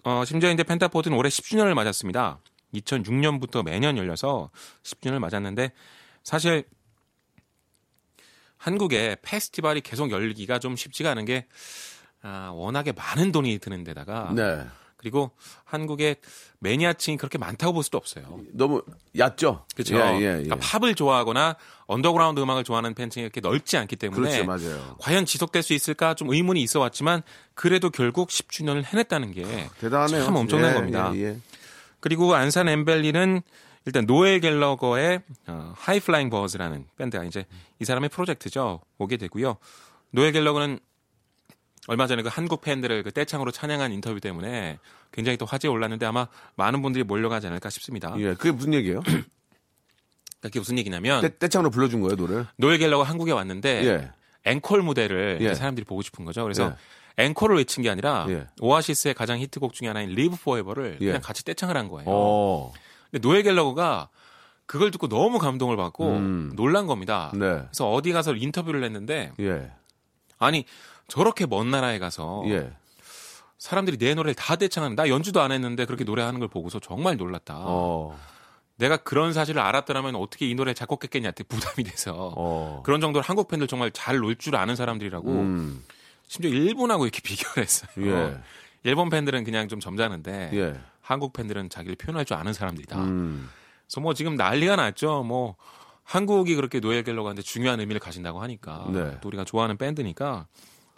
어, 0.05 0.25
심지어 0.25 0.51
이제 0.51 0.63
펜타포트는 0.63 1.17
올해 1.17 1.29
10주년을 1.29 1.75
맞았습니다. 1.75 2.39
2006년부터 2.75 3.65
매년 3.65 3.97
열려서 3.97 4.51
10주년을 4.83 5.19
맞았는데 5.19 5.73
사실 6.23 6.65
한국에 8.57 9.17
페스티벌이 9.23 9.81
계속 9.81 10.11
열리기가 10.11 10.59
좀 10.59 10.77
쉽지가 10.77 11.11
않은 11.13 11.25
게 11.25 11.47
아, 12.23 12.51
워낙에 12.55 12.93
많은 12.93 13.33
돈이 13.33 13.59
드는 13.59 13.85
데다가 13.85 14.33
네, 14.35 14.67
그리고 15.01 15.31
한국의 15.65 16.17
매니아층이 16.59 17.17
그렇게 17.17 17.39
많다고 17.39 17.73
볼 17.73 17.83
수도 17.83 17.97
없어요. 17.97 18.41
너무 18.53 18.83
얕죠? 19.17 19.65
그렇죠. 19.75 19.97
예, 19.97 20.01
예, 20.01 20.17
예. 20.17 20.43
그러니까 20.43 20.57
팝을 20.57 20.95
좋아하거나 20.95 21.57
언더그라운드 21.87 22.39
음악을 22.39 22.65
좋아하는 22.65 22.93
팬층이 22.93 23.23
이렇게 23.25 23.41
넓지 23.41 23.79
않기 23.79 23.97
때문에 23.97 24.45
그렇죠, 24.45 24.45
맞아요. 24.45 24.97
과연 25.01 25.25
지속될 25.25 25.63
수 25.63 25.73
있을까 25.73 26.13
좀 26.13 26.31
의문이 26.31 26.63
있어 26.63 26.81
왔지만 26.81 27.23
그래도 27.55 27.89
결국 27.89 28.29
10주년을 28.29 28.85
해냈다는 28.85 29.33
게 29.33 29.71
대단하네요. 29.81 30.25
참 30.25 30.37
엄청난 30.37 30.73
예, 30.73 30.75
겁니다. 30.75 31.13
예, 31.15 31.23
예. 31.23 31.37
그리고 32.01 32.35
안산 32.35 32.69
M 32.69 32.75
Valley는 32.75 33.41
일단 33.87 34.05
노엘 34.05 34.41
갤러거의 34.41 35.23
어, 35.47 35.73
High 35.77 35.97
Flying 35.97 36.29
Birds라는 36.29 36.85
밴드가 36.99 37.25
이제 37.25 37.47
이 37.79 37.87
사람의 37.87 38.11
프로젝트죠. 38.11 38.81
오게 38.99 39.17
되고요. 39.17 39.57
노엘 40.11 40.33
갤러거는 40.33 40.79
얼마 41.89 42.07
전에 42.07 42.23
그 42.23 42.29
한국 42.31 42.61
팬들을 42.61 43.03
그 43.03 43.11
떼창으로 43.11 43.51
찬양한 43.51 43.93
인터뷰 43.93 44.21
때문에 44.21 44.79
굉장히 45.13 45.37
또 45.39 45.47
화제에 45.47 45.71
올랐는데 45.71 46.07
아마 46.07 46.29
많은 46.57 46.83
분들이 46.83 47.05
몰려가지 47.05 47.47
않을까 47.47 47.71
싶습니다. 47.71 48.15
예, 48.19 48.35
그게 48.35 48.51
무슨 48.51 48.75
얘기예요? 48.75 49.03
그게 50.41 50.59
무슨 50.59 50.79
얘기냐면 50.79 51.21
떼, 51.21 51.37
떼창으로 51.37 51.71
불러준 51.71 52.01
거예요, 52.01 52.17
노래? 52.17 52.45
노엘 52.57 52.79
갤러거가 52.79 53.05
한국에 53.05 53.33
왔는데 53.33 53.87
예. 53.87 54.11
앵콜 54.45 54.83
무대를 54.83 55.39
예. 55.41 55.55
사람들이 55.55 55.85
보고 55.85 56.03
싶은 56.03 56.25
거죠. 56.25 56.43
그래서 56.43 56.75
앵콜을 57.17 57.57
외친 57.57 57.83
게 57.83 57.91
아니라 57.91 58.27
예. 58.29 58.47
오아시스의 58.61 59.15
가장 59.15 59.39
히트곡 59.39 59.75
중에 59.75 59.89
하나인 59.89 60.11
Live 60.11 60.37
Forever를 60.43 60.99
예. 61.01 61.07
그냥 61.07 61.21
같이 61.21 61.45
떼창을 61.45 61.77
한 61.77 61.89
거예요. 61.89 62.09
어, 62.09 62.73
근데 63.11 63.27
노엘 63.27 63.43
갤러거가 63.43 64.09
그걸 64.67 64.91
듣고 64.91 65.09
너무 65.09 65.39
감동을 65.39 65.77
받고 65.77 66.09
음. 66.09 66.53
놀란 66.55 66.87
겁니다. 66.87 67.33
네. 67.35 67.39
그래서 67.39 67.91
어디 67.91 68.13
가서 68.13 68.35
인터뷰를 68.35 68.85
했는데 68.85 69.33
예, 69.41 69.73
아니 70.39 70.65
저렇게 71.11 71.47
먼 71.47 71.71
나라에 71.71 71.99
가서 71.99 72.43
예. 72.47 72.73
사람들이 73.59 73.99
내 73.99 74.15
노래를 74.15 74.35
다 74.35 74.57
떼창하는 74.57 74.97
나 74.97 75.09
연주도 75.09 75.41
안 75.43 75.53
했는데 75.53 75.85
그렇게 75.85 76.05
노래하는 76.05 76.41
걸 76.41 76.49
보고서 76.49 76.79
정말 76.81 77.17
놀랐다. 77.19 77.57
어, 77.59 78.19
내가 78.77 78.97
그런 78.97 79.35
사실을 79.35 79.61
알았더라면 79.61 80.15
어떻게 80.15 80.49
이 80.49 80.55
노래 80.55 80.73
작곡했겠냐한테 80.73 81.45
부담이 81.45 81.85
돼서 81.85 82.33
어. 82.37 82.83
그런 82.85 83.01
정도로 83.03 83.23
한국 83.23 83.49
팬들 83.49 83.67
정말 83.67 83.91
잘 83.91 84.23
놀 84.23 84.37
줄 84.39 84.57
아는 84.57 84.77
사람들이라고 84.77 85.29
음, 85.31 85.85
심지어 86.27 86.51
일본하고 86.51 87.05
이렇게 87.05 87.21
비교를 87.23 87.63
했어요. 87.65 87.91
예. 87.99 88.41
일본 88.85 89.11
팬들은 89.11 89.45
그냥 89.45 89.69
좀 89.69 89.79
점잖은데 89.81 90.51
예. 90.55 90.81
한국 91.03 91.35
팬들은 91.35 91.69
자기를 91.69 91.97
표현할 91.97 92.25
줄 92.25 92.37
아는 92.39 92.55
사람들이다. 92.55 92.99
음, 92.99 93.51
그래서 93.87 94.01
뭐 94.01 94.15
지금 94.15 94.37
난리가 94.37 94.77
났죠. 94.77 95.23
뭐 95.25 95.57
한국이 96.05 96.55
그렇게 96.55 96.81
노엘 96.81 97.05
갤러거한테 97.05 97.43
중요한 97.43 97.79
의미를 97.81 98.01
가진다고 98.01 98.41
하니까 98.41 98.87
네. 98.91 99.19
또 99.21 99.29
우리가 99.29 99.45
좋아하는 99.45 99.77
밴드니까 99.77 100.47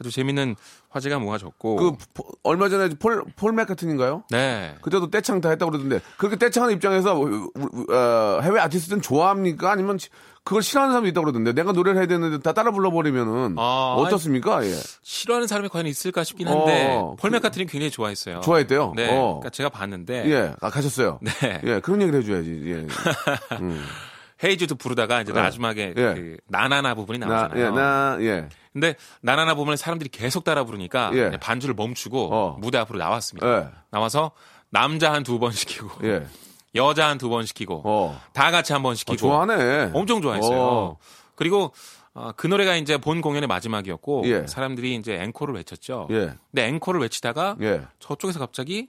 아주 0.03 0.11
재밌는 0.11 0.57
화제가 0.91 1.19
모아졌고 1.21 1.77
그 1.77 1.93
포- 2.13 2.29
얼마 2.43 2.69
전에 2.69 2.91
폴, 2.99 3.23
폴 3.37 3.53
매카트니인가요? 3.53 4.25
네. 4.31 4.75
그때도 4.83 5.11
떼창 5.11 5.41
다 5.41 5.51
했다고 5.51 5.71
그러던데 5.71 6.01
그렇게 6.19 6.37
떼창하는 6.37 6.75
입장에서 6.75 7.19
우- 7.19 7.51
우- 7.57 7.93
어, 7.95 8.41
해외 8.43 8.61
아티스트는 8.61 9.01
좋아합니까? 9.01 9.71
아니면 9.71 9.99
그걸 10.45 10.61
싫어하는 10.63 10.93
사람도 10.93 11.09
있다고 11.09 11.25
그러던데 11.27 11.53
내가 11.53 11.71
노래를 11.71 11.99
해야 12.01 12.07
되는데 12.09 12.41
다 12.41 12.53
따라 12.53 12.73
불러버리면은 12.73 13.55
아, 13.59 13.95
어떻습니까? 13.97 14.67
예. 14.67 14.75
싫어하는 15.03 15.47
사람이 15.47 15.69
과연 15.69 15.87
있을까 15.87 16.25
싶긴 16.25 16.49
한데 16.49 16.97
어, 16.97 17.15
폴 17.19 17.31
맥카트니 17.31 17.67
굉장히 17.67 17.93
좋아했어요. 17.93 18.41
좋아했대요? 18.41 18.93
네. 18.97 19.07
어. 19.09 19.39
그러니까 19.39 19.51
제가 19.51 19.69
봤는데 19.69 20.29
예, 20.29 20.53
아, 20.61 20.69
가셨어요. 20.69 21.21
네. 21.23 21.61
예, 21.65 21.81
그런 21.81 22.03
얘기를 22.03 22.21
해줘야지. 22.21 22.63
예. 22.67 22.87
헤이즈도 24.43 24.75
부르다가 24.75 25.21
이제 25.23 25.33
네. 25.33 25.41
마지막에 25.41 25.89
예. 25.97 26.15
그 26.15 26.37
나나나 26.49 26.95
부분이 26.95 27.19
나, 27.19 27.27
나오잖아요. 27.27 27.65
예, 27.67 27.71
나, 27.71 28.17
예. 28.21 28.49
근데 28.73 28.95
나나나 29.21 29.55
부분을 29.55 29.77
사람들이 29.77 30.09
계속 30.11 30.45
따라 30.45 30.65
부르니까 30.65 31.11
예. 31.15 31.31
반주를 31.39 31.75
멈추고 31.75 32.29
어. 32.35 32.57
무대 32.61 32.79
앞으로 32.79 32.99
나왔습니다. 32.99 33.47
예. 33.59 33.69
나와서 33.91 34.33
남자 34.71 35.13
한 35.13 35.23
두 35.23 35.39
번 35.39 35.53
시키고 35.53 35.91
예. 36.07 36.27
여자 36.75 37.09
한 37.09 37.19
두 37.19 37.29
번 37.29 37.45
시키고 37.47 37.83
어. 37.85 38.21
다 38.33 38.51
같이 38.51 38.73
한 38.73 38.83
번 38.83 38.95
시키고 38.95 39.15
아, 39.15 39.17
좋아하네. 39.47 39.91
엄청 39.95 40.23
좋아했어요. 40.23 40.59
어. 40.61 40.97
그리고 41.35 41.73
어, 42.15 42.31
그 42.37 42.47
노래가 42.47 42.77
이제 42.77 42.99
본 42.99 43.21
공연의 43.21 43.47
마지막이었고 43.47 44.23
예. 44.27 44.47
사람들이 44.47 44.95
이제 44.97 45.15
앵콜을 45.23 45.55
외쳤죠. 45.55 46.09
예. 46.11 46.35
근데 46.51 46.67
앵콜을 46.69 47.01
외치다가 47.01 47.57
예. 47.61 47.83
저쪽에서 48.01 48.39
갑자기 48.39 48.89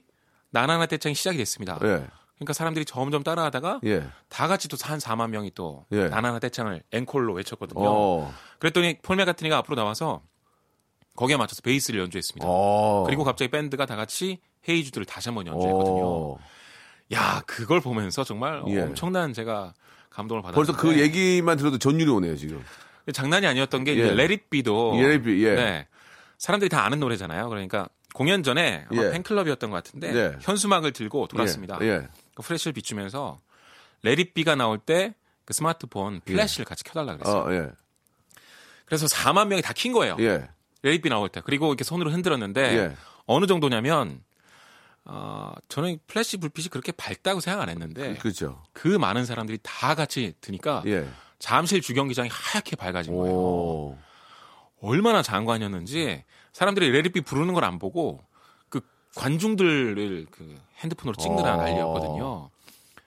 나나나 0.50 0.86
떼창이 0.86 1.14
시작이 1.14 1.36
됐습니다. 1.38 1.78
예. 2.34 2.38
그러니까 2.38 2.52
사람들이 2.52 2.84
점점 2.84 3.22
따라하다가 3.22 3.80
예. 3.84 4.04
다 4.28 4.48
같이 4.48 4.68
또 4.68 4.76
한 4.82 4.98
4만 4.98 5.30
명이 5.30 5.52
또 5.54 5.86
예. 5.92 6.08
나나나 6.08 6.38
떼창을 6.40 6.82
앵콜로 6.92 7.32
외쳤거든요. 7.34 7.80
어. 7.86 8.34
그랬더니 8.58 8.98
폴 9.02 9.16
맥카트니가 9.16 9.56
앞으로 9.58 9.76
나와서 9.76 10.22
거기에 11.16 11.36
맞춰서 11.36 11.62
베이스를 11.62 12.00
연주했습니다. 12.00 12.46
어. 12.48 13.04
그리고 13.06 13.24
갑자기 13.24 13.50
밴드가 13.50 13.86
다 13.86 13.94
같이 13.96 14.40
헤이주드를 14.68 15.04
다시 15.06 15.28
한번 15.28 15.46
연주했거든요. 15.46 16.06
어. 16.06 16.38
야, 17.12 17.42
그걸 17.46 17.80
보면서 17.80 18.24
정말 18.24 18.62
예. 18.68 18.80
엄청난 18.80 19.32
제가 19.32 19.74
감동을 20.10 20.42
받았는데 20.42 20.72
벌써 20.72 20.80
그 20.80 21.00
얘기만 21.00 21.56
들어도 21.56 21.78
전율이 21.78 22.10
오네요, 22.10 22.36
지금. 22.36 22.64
장난이 23.12 23.46
아니었던 23.46 23.84
게 23.84 23.92
예. 23.96 24.04
이제 24.04 24.14
Let 24.14 24.41
It 24.41 24.58
Be도 24.58 24.94
예. 24.98 25.18
네. 25.54 25.86
사람들이 26.38 26.68
다 26.68 26.84
아는 26.84 26.98
노래잖아요. 27.00 27.48
그러니까 27.48 27.88
공연 28.14 28.42
전에 28.42 28.86
아마 28.90 29.04
예. 29.04 29.10
팬클럽이었던 29.12 29.70
것 29.70 29.76
같은데 29.76 30.14
예. 30.14 30.36
현수막을 30.40 30.92
들고 30.92 31.26
돌았습니다. 31.28 31.78
예. 32.34 32.38
예. 32.38 32.42
그 32.42 32.42
프레시를 32.42 32.72
비추면서 32.72 33.40
Let 34.02 34.19
It 34.19 34.31
Be가 34.31 34.54
나올 34.54 34.78
때 34.78 35.14
그 35.44 35.52
스마트폰 35.52 36.20
플래시를 36.24 36.64
같이 36.64 36.84
켜달라 36.84 37.16
그랬어요. 37.18 37.42
어, 37.42 37.52
예. 37.52 37.70
그래서 38.86 39.04
4만 39.06 39.48
명이 39.48 39.60
다 39.62 39.72
킨 39.74 39.92
거예요. 39.92 40.16
예. 40.20 40.48
Let 40.82 40.94
It 40.94 41.02
Be 41.02 41.10
나올 41.10 41.28
때. 41.28 41.42
그리고 41.44 41.66
이렇게 41.68 41.84
손으로 41.84 42.10
흔들었는데 42.10 42.62
예. 42.78 42.96
어느 43.26 43.46
정도냐면 43.46 44.22
어, 45.04 45.52
저는 45.68 45.98
플래시 46.06 46.38
불빛이 46.38 46.68
그렇게 46.68 46.92
밝다고 46.92 47.40
생각 47.40 47.60
안 47.60 47.68
했는데 47.68 48.14
그렇죠. 48.14 48.62
그 48.72 48.88
많은 48.88 49.26
사람들이 49.26 49.58
다 49.62 49.94
같이 49.94 50.32
드니까 50.40 50.82
예. 50.86 51.06
잠실 51.38 51.82
주경기장이 51.82 52.30
하얗게 52.32 52.76
밝아진 52.76 53.14
거예요. 53.14 53.34
오. 53.36 53.98
얼마나 54.80 55.20
장관이었는지 55.22 56.24
사람들이 56.54 56.90
레리비 56.90 57.20
부르는 57.20 57.52
걸 57.52 57.64
안 57.64 57.78
보고 57.78 58.18
그 58.18 58.33
관중들을 59.16 60.26
그 60.30 60.56
핸드폰으로 60.78 61.16
찍느라 61.16 61.54
어. 61.54 61.56
난리였거든요. 61.58 62.50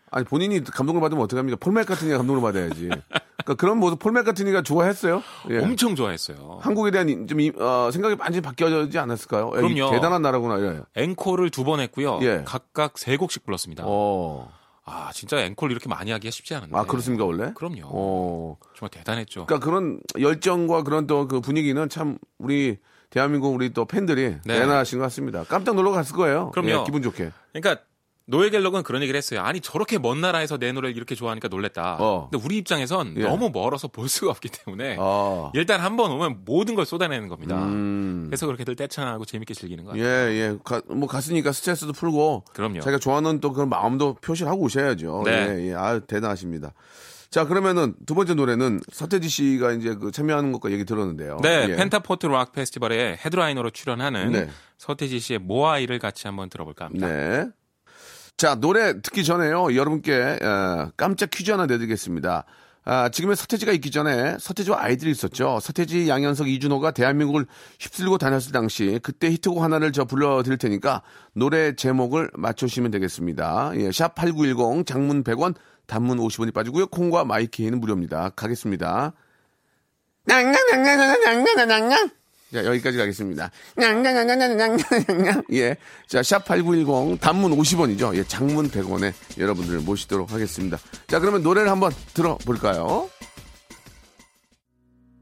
아니 0.10 0.26
본인이 0.26 0.64
감동을 0.64 1.02
받으면 1.02 1.24
어떡합니까? 1.26 1.58
폴맥 1.60 1.86
같은 1.86 2.08
게 2.08 2.16
감동을 2.16 2.42
받아야지. 2.42 2.88
그러니까 2.88 3.54
그런 3.58 3.78
모습 3.78 4.00
폴 4.00 4.14
맥카트니가 4.14 4.62
좋아했어요. 4.62 5.22
예. 5.50 5.60
엄청 5.60 5.96
좋아했어요. 5.96 6.60
한국에 6.62 6.92
대한 6.92 7.10
이- 7.10 7.28
좀 7.28 7.40
이- 7.42 7.52
어, 7.58 7.90
생각이 7.92 8.16
많이 8.16 8.40
바뀌어지지 8.42 8.98
않았을까요? 9.00 9.50
그럼요. 9.52 9.92
대단한 9.92 10.22
나라구나. 10.22 10.60
예. 10.62 10.82
앵콜을 11.02 11.50
두 11.50 11.64
번 11.66 11.80
했고요. 11.82 12.20
예. 12.22 12.44
각각 12.46 12.98
세 12.98 13.18
곡씩 13.18 13.46
불렀습니다. 13.46 13.84
어. 13.86 14.50
아 14.86 15.12
진짜 15.14 15.40
앵콜 15.40 15.72
이렇게 15.72 15.90
많이 15.90 16.12
하기가 16.12 16.32
쉽지 16.32 16.56
않은데. 16.56 16.76
아 16.78 16.84
그렇습니까 16.86 17.26
원래? 17.26 17.52
그럼요. 17.56 17.82
어. 17.86 18.58
정말 18.78 18.90
대단했죠. 18.92 19.46
그러니까 19.46 19.66
그런 19.66 20.00
열정과 20.18 20.84
그런 20.84 21.06
또 21.08 21.28
그 21.28 21.42
분위기는 21.42 21.90
참 21.90 22.18
우리 22.38 22.78
대한민국 23.10 23.54
우리 23.54 23.74
또 23.74 23.86
팬들이 23.86 24.36
네. 24.46 24.60
대단하신 24.60 25.00
것 25.00 25.04
같습니다. 25.06 25.44
깜짝 25.46 25.76
놀러 25.76 25.92
갔을 25.92 26.16
거예요. 26.16 26.52
그럼요. 26.52 26.70
예, 26.70 26.84
기분 26.86 27.02
좋게. 27.02 27.32
그러니까 27.54 27.82
노엘 28.30 28.50
갤럭은 28.50 28.84
그런 28.84 29.02
얘기를 29.04 29.18
했어요. 29.18 29.40
아니 29.40 29.62
저렇게 29.62 29.98
먼 29.98 30.20
나라에서 30.20 30.58
내 30.58 30.74
노래를 30.74 30.98
이렇게 30.98 31.16
좋아하니까 31.16 31.48
놀랬다. 31.48 31.96
어. 32.02 32.28
근데 32.30 32.44
우리 32.46 32.58
입장에선 32.58 33.14
예. 33.16 33.22
너무 33.24 33.50
멀어서 33.54 33.88
볼 33.88 34.10
수가 34.10 34.32
없기 34.32 34.50
때문에 34.50 34.98
아. 35.00 35.50
일단 35.54 35.80
한 35.80 35.96
번 35.96 36.12
오면 36.12 36.42
모든 36.44 36.76
걸 36.76 36.86
쏟아내는 36.86 37.30
겁니다. 37.30 37.56
음. 37.64 38.26
그래서 38.28 38.46
그렇게들 38.46 38.76
떼창하고 38.76 39.24
재밌게 39.24 39.54
즐기는 39.54 39.82
거예요. 39.86 40.04
예, 40.06 40.10
예. 40.34 40.58
가, 40.66 40.82
뭐 40.90 41.08
갔으니까 41.08 41.54
스트레스도 41.54 41.94
풀고 41.94 42.44
그럼요. 42.54 42.82
자기가 42.82 43.00
좋아하는 43.00 43.40
또 43.40 43.54
그런 43.54 43.70
마음도 43.70 44.16
표시를 44.16 44.52
하고 44.52 44.64
오셔야죠. 44.64 45.22
네. 45.24 45.32
예, 45.62 45.70
예. 45.70 45.74
아, 45.74 46.00
대단하십니다. 46.00 46.74
자, 47.30 47.46
그러면은 47.46 47.94
두 48.06 48.16
번째 48.16 48.36
노래는 48.36 48.82
서태지 48.92 49.28
씨가 49.30 49.74
이제 49.74 49.96
그 49.96 50.12
참여하는 50.12 50.52
것과 50.54 50.72
얘기 50.72 50.86
들었는데요. 50.86 51.40
네, 51.44 51.68
예. 51.70 51.76
펜타포트 51.76 52.26
락 52.28 52.54
페스티벌에 52.54 53.18
headliner로 53.24 53.72
출연하는 53.72 54.32
네. 54.32 54.50
서태지 54.78 55.20
씨의 55.20 55.40
모아이를 55.40 56.00
같이 56.00 56.28
한번 56.28 56.50
들어볼까 56.50 56.86
합니다. 56.86 57.08
네. 57.08 57.50
자, 58.38 58.56
노래 58.56 59.02
듣기 59.02 59.24
전에요. 59.24 59.76
여러분께 59.76 60.40
어, 60.42 60.92
깜짝 60.96 61.30
퀴즈 61.32 61.52
하나 61.52 61.66
내드리겠습니다. 61.66 62.46
아, 62.90 63.10
지금의 63.10 63.36
서태지가 63.36 63.74
있기 63.74 63.92
전에 63.92 64.38
서태지와 64.40 64.82
아이들이 64.82 65.12
있었죠. 65.12 65.60
서태지, 65.60 66.08
양현석, 66.08 66.48
이주노가 66.48 66.92
대한민국을 66.92 67.46
휩쓸고 67.82 68.18
다녔을 68.18 68.54
당시 68.54 68.98
그때 69.04 69.30
히트곡 69.30 69.62
하나를 69.62 69.92
저 69.92 70.06
불러드릴 70.06 70.58
테니까 70.58 71.02
노래 71.34 71.76
제목을 71.76 72.32
맞춰주시면 72.34 72.92
되겠습니다. 72.92 73.72
예, 73.76 73.90
샵8910 73.90 74.86
장문 74.86 75.26
100원, 75.26 75.56
단문 75.88 76.18
50원이 76.20 76.54
빠지고요. 76.54 76.88
콩과 76.88 77.26
마이키에는 77.26 77.80
무료입니다. 77.80 78.30
가겠습니다. 78.36 79.14
냥냥냥냥냥냥냥냥냥 80.26 82.10
자, 82.54 82.64
여기까지 82.66 82.98
가겠습니다. 82.98 83.52
냥냥냥냥냥냥냥냥 83.76 85.44
예. 85.54 85.76
자, 86.08 86.22
샵8910 86.22 87.20
단문 87.20 87.52
50원이죠. 87.58 88.16
예, 88.16 88.24
장문 88.24 88.70
100원에 88.70 89.14
여러분들 89.38 89.80
모시도록 89.80 90.32
하겠습니다. 90.32 90.78
자, 91.08 91.20
그러면 91.20 91.44
노래를 91.44 91.70
한번 91.70 91.92
들어볼까요? 92.14 93.10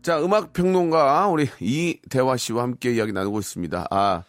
자, 0.04 0.20
음악 0.20 0.54
평론가 0.54 1.28
우리 1.30 1.50
이대화 1.60 2.38
씨와 2.38 2.62
함께 2.62 2.94
이야기 2.94 3.12
나누고 3.12 3.40
있습니다. 3.40 3.88
아, 3.90 4.24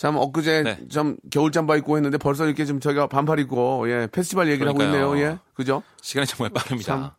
참 0.00 0.16
엊그제 0.16 0.62
네. 0.62 0.78
좀 0.88 1.18
겨울 1.30 1.52
잠바 1.52 1.76
입고 1.76 1.94
했는데 1.98 2.16
벌써 2.16 2.46
이렇게 2.46 2.64
좀 2.64 2.80
저희가 2.80 3.06
반팔 3.06 3.38
입고 3.40 3.90
예, 3.90 4.08
페스티벌 4.10 4.48
얘기를 4.48 4.66
하고 4.66 4.78
그러니까요. 4.78 5.14
있네요. 5.14 5.32
예. 5.32 5.38
그죠? 5.52 5.82
시간이 6.00 6.26
정말 6.26 6.48
빠릅니다. 6.54 6.94
참, 6.94 7.10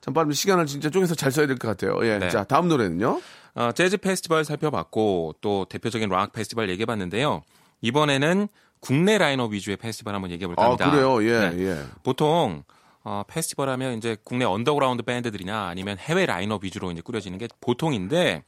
참 0.00 0.14
빠르면 0.14 0.32
시간을 0.32 0.64
진짜 0.64 0.88
쪼개서 0.88 1.16
잘 1.16 1.30
써야 1.32 1.46
될 1.46 1.58
것 1.58 1.68
같아요. 1.68 1.98
예. 2.06 2.16
네. 2.18 2.30
자, 2.30 2.44
다음 2.44 2.68
노래는요? 2.68 3.20
어, 3.56 3.72
재즈 3.74 3.98
페스티벌 3.98 4.46
살펴봤고 4.46 5.34
또 5.42 5.66
대표적인 5.68 6.08
락 6.08 6.32
페스티벌 6.32 6.70
얘기해봤는데요. 6.70 7.42
이번에는 7.82 8.48
국내 8.80 9.18
라인업 9.18 9.52
위주의 9.52 9.76
페스티벌 9.76 10.14
한번 10.14 10.30
얘기해볼까 10.30 10.62
아, 10.62 10.64
합니다. 10.68 10.90
그래요? 10.90 11.22
예, 11.22 11.50
네. 11.50 11.62
예. 11.66 11.82
보통 12.02 12.62
어, 13.04 13.22
페스티벌 13.28 13.68
하면 13.68 13.98
이제 13.98 14.16
국내 14.24 14.46
언더그라운드 14.46 15.02
밴드들이나 15.02 15.68
아니면 15.68 15.98
해외 15.98 16.24
라인업 16.24 16.64
위주로 16.64 16.90
이제 16.90 17.02
꾸려지는 17.02 17.36
게 17.36 17.48
보통인데 17.60 18.44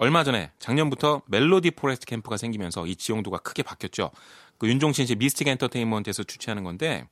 얼마 0.00 0.24
전에 0.24 0.50
작년부터 0.58 1.22
Melody 1.26 1.72
Forest 1.72 2.06
Camp가 2.06 2.36
생기면서 2.36 2.86
이 2.86 2.96
지형도가 2.96 3.38
크게 3.38 3.62
바뀌었죠. 3.62 4.10
그 4.58 4.68
윤종신 4.68 5.06
씨 5.06 5.14
미스틱 5.14 5.46
엔터테인먼트에서 5.48 6.22
주최하는 6.22 6.64
건데 6.64 7.06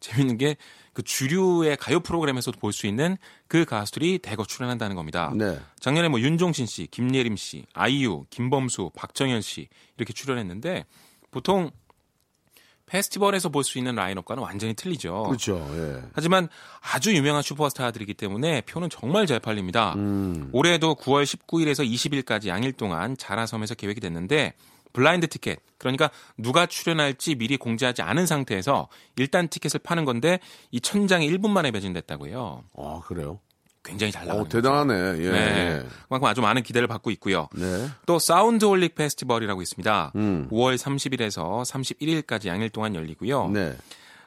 재밌는 0.00 0.36
게 0.36 0.56
그 0.96 1.02
주류의 1.02 1.76
가요 1.76 2.00
프로그램에서도 2.00 2.58
볼 2.58 2.72
수 2.72 2.86
있는 2.86 3.18
그 3.48 3.66
가수들이 3.66 4.18
대거 4.18 4.46
출연한다는 4.46 4.96
겁니다. 4.96 5.30
네. 5.36 5.58
작년에 5.78 6.08
뭐 6.08 6.18
윤종신 6.20 6.64
씨, 6.64 6.86
김예림 6.86 7.36
씨, 7.36 7.66
아이유, 7.74 8.24
김범수, 8.30 8.92
박정현 8.96 9.42
씨 9.42 9.68
이렇게 9.98 10.14
출연했는데 10.14 10.86
보통 11.30 11.70
페스티벌에서 12.86 13.48
볼 13.50 13.64
수 13.66 13.78
있는 13.78 13.94
라인업과는 13.96 14.42
완전히 14.42 14.74
틀리죠. 14.74 15.24
그렇죠. 15.24 15.56
예. 15.72 16.02
하지만 16.12 16.48
아주 16.80 17.14
유명한 17.14 17.42
슈퍼스타들이기 17.42 18.14
때문에 18.14 18.60
표는 18.62 18.88
정말 18.90 19.26
잘 19.26 19.40
팔립니다. 19.40 19.94
음. 19.96 20.50
올해도 20.52 20.94
9월 20.94 21.24
19일에서 21.24 21.84
20일까지 21.88 22.46
양일 22.46 22.72
동안 22.72 23.16
자라섬에서 23.16 23.74
계획이 23.74 24.00
됐는데 24.00 24.54
블라인드 24.92 25.26
티켓 25.28 25.58
그러니까 25.78 26.10
누가 26.38 26.64
출연할지 26.66 27.34
미리 27.34 27.56
공지하지 27.56 28.02
않은 28.02 28.24
상태에서 28.26 28.88
일단 29.16 29.48
티켓을 29.48 29.80
파는 29.80 30.04
건데 30.04 30.38
이천 30.70 30.80
장이 30.80 31.28
1분 31.32 31.50
만에 31.50 31.70
매진됐다고요. 31.70 32.64
아, 32.78 33.00
그래요? 33.04 33.40
굉장히 33.86 34.10
잘 34.12 34.26
나가는 34.26 34.44
어, 34.44 34.48
대단하네. 34.48 34.94
예. 35.24 35.30
네. 35.30 35.86
그만큼 36.08 36.26
아주 36.28 36.40
많은 36.40 36.62
기대를 36.62 36.88
받고 36.88 37.10
있고요. 37.12 37.48
네. 37.54 37.88
또 38.04 38.18
Soundholic 38.18 38.94
페스티벌이라고 38.96 39.62
있습니다. 39.62 40.12
음. 40.16 40.48
5월 40.50 40.76
30일에서 40.76 41.62
31일까지 41.64 42.46
양일 42.46 42.68
동안 42.70 42.94
열리고요. 42.94 43.48
네. 43.50 43.76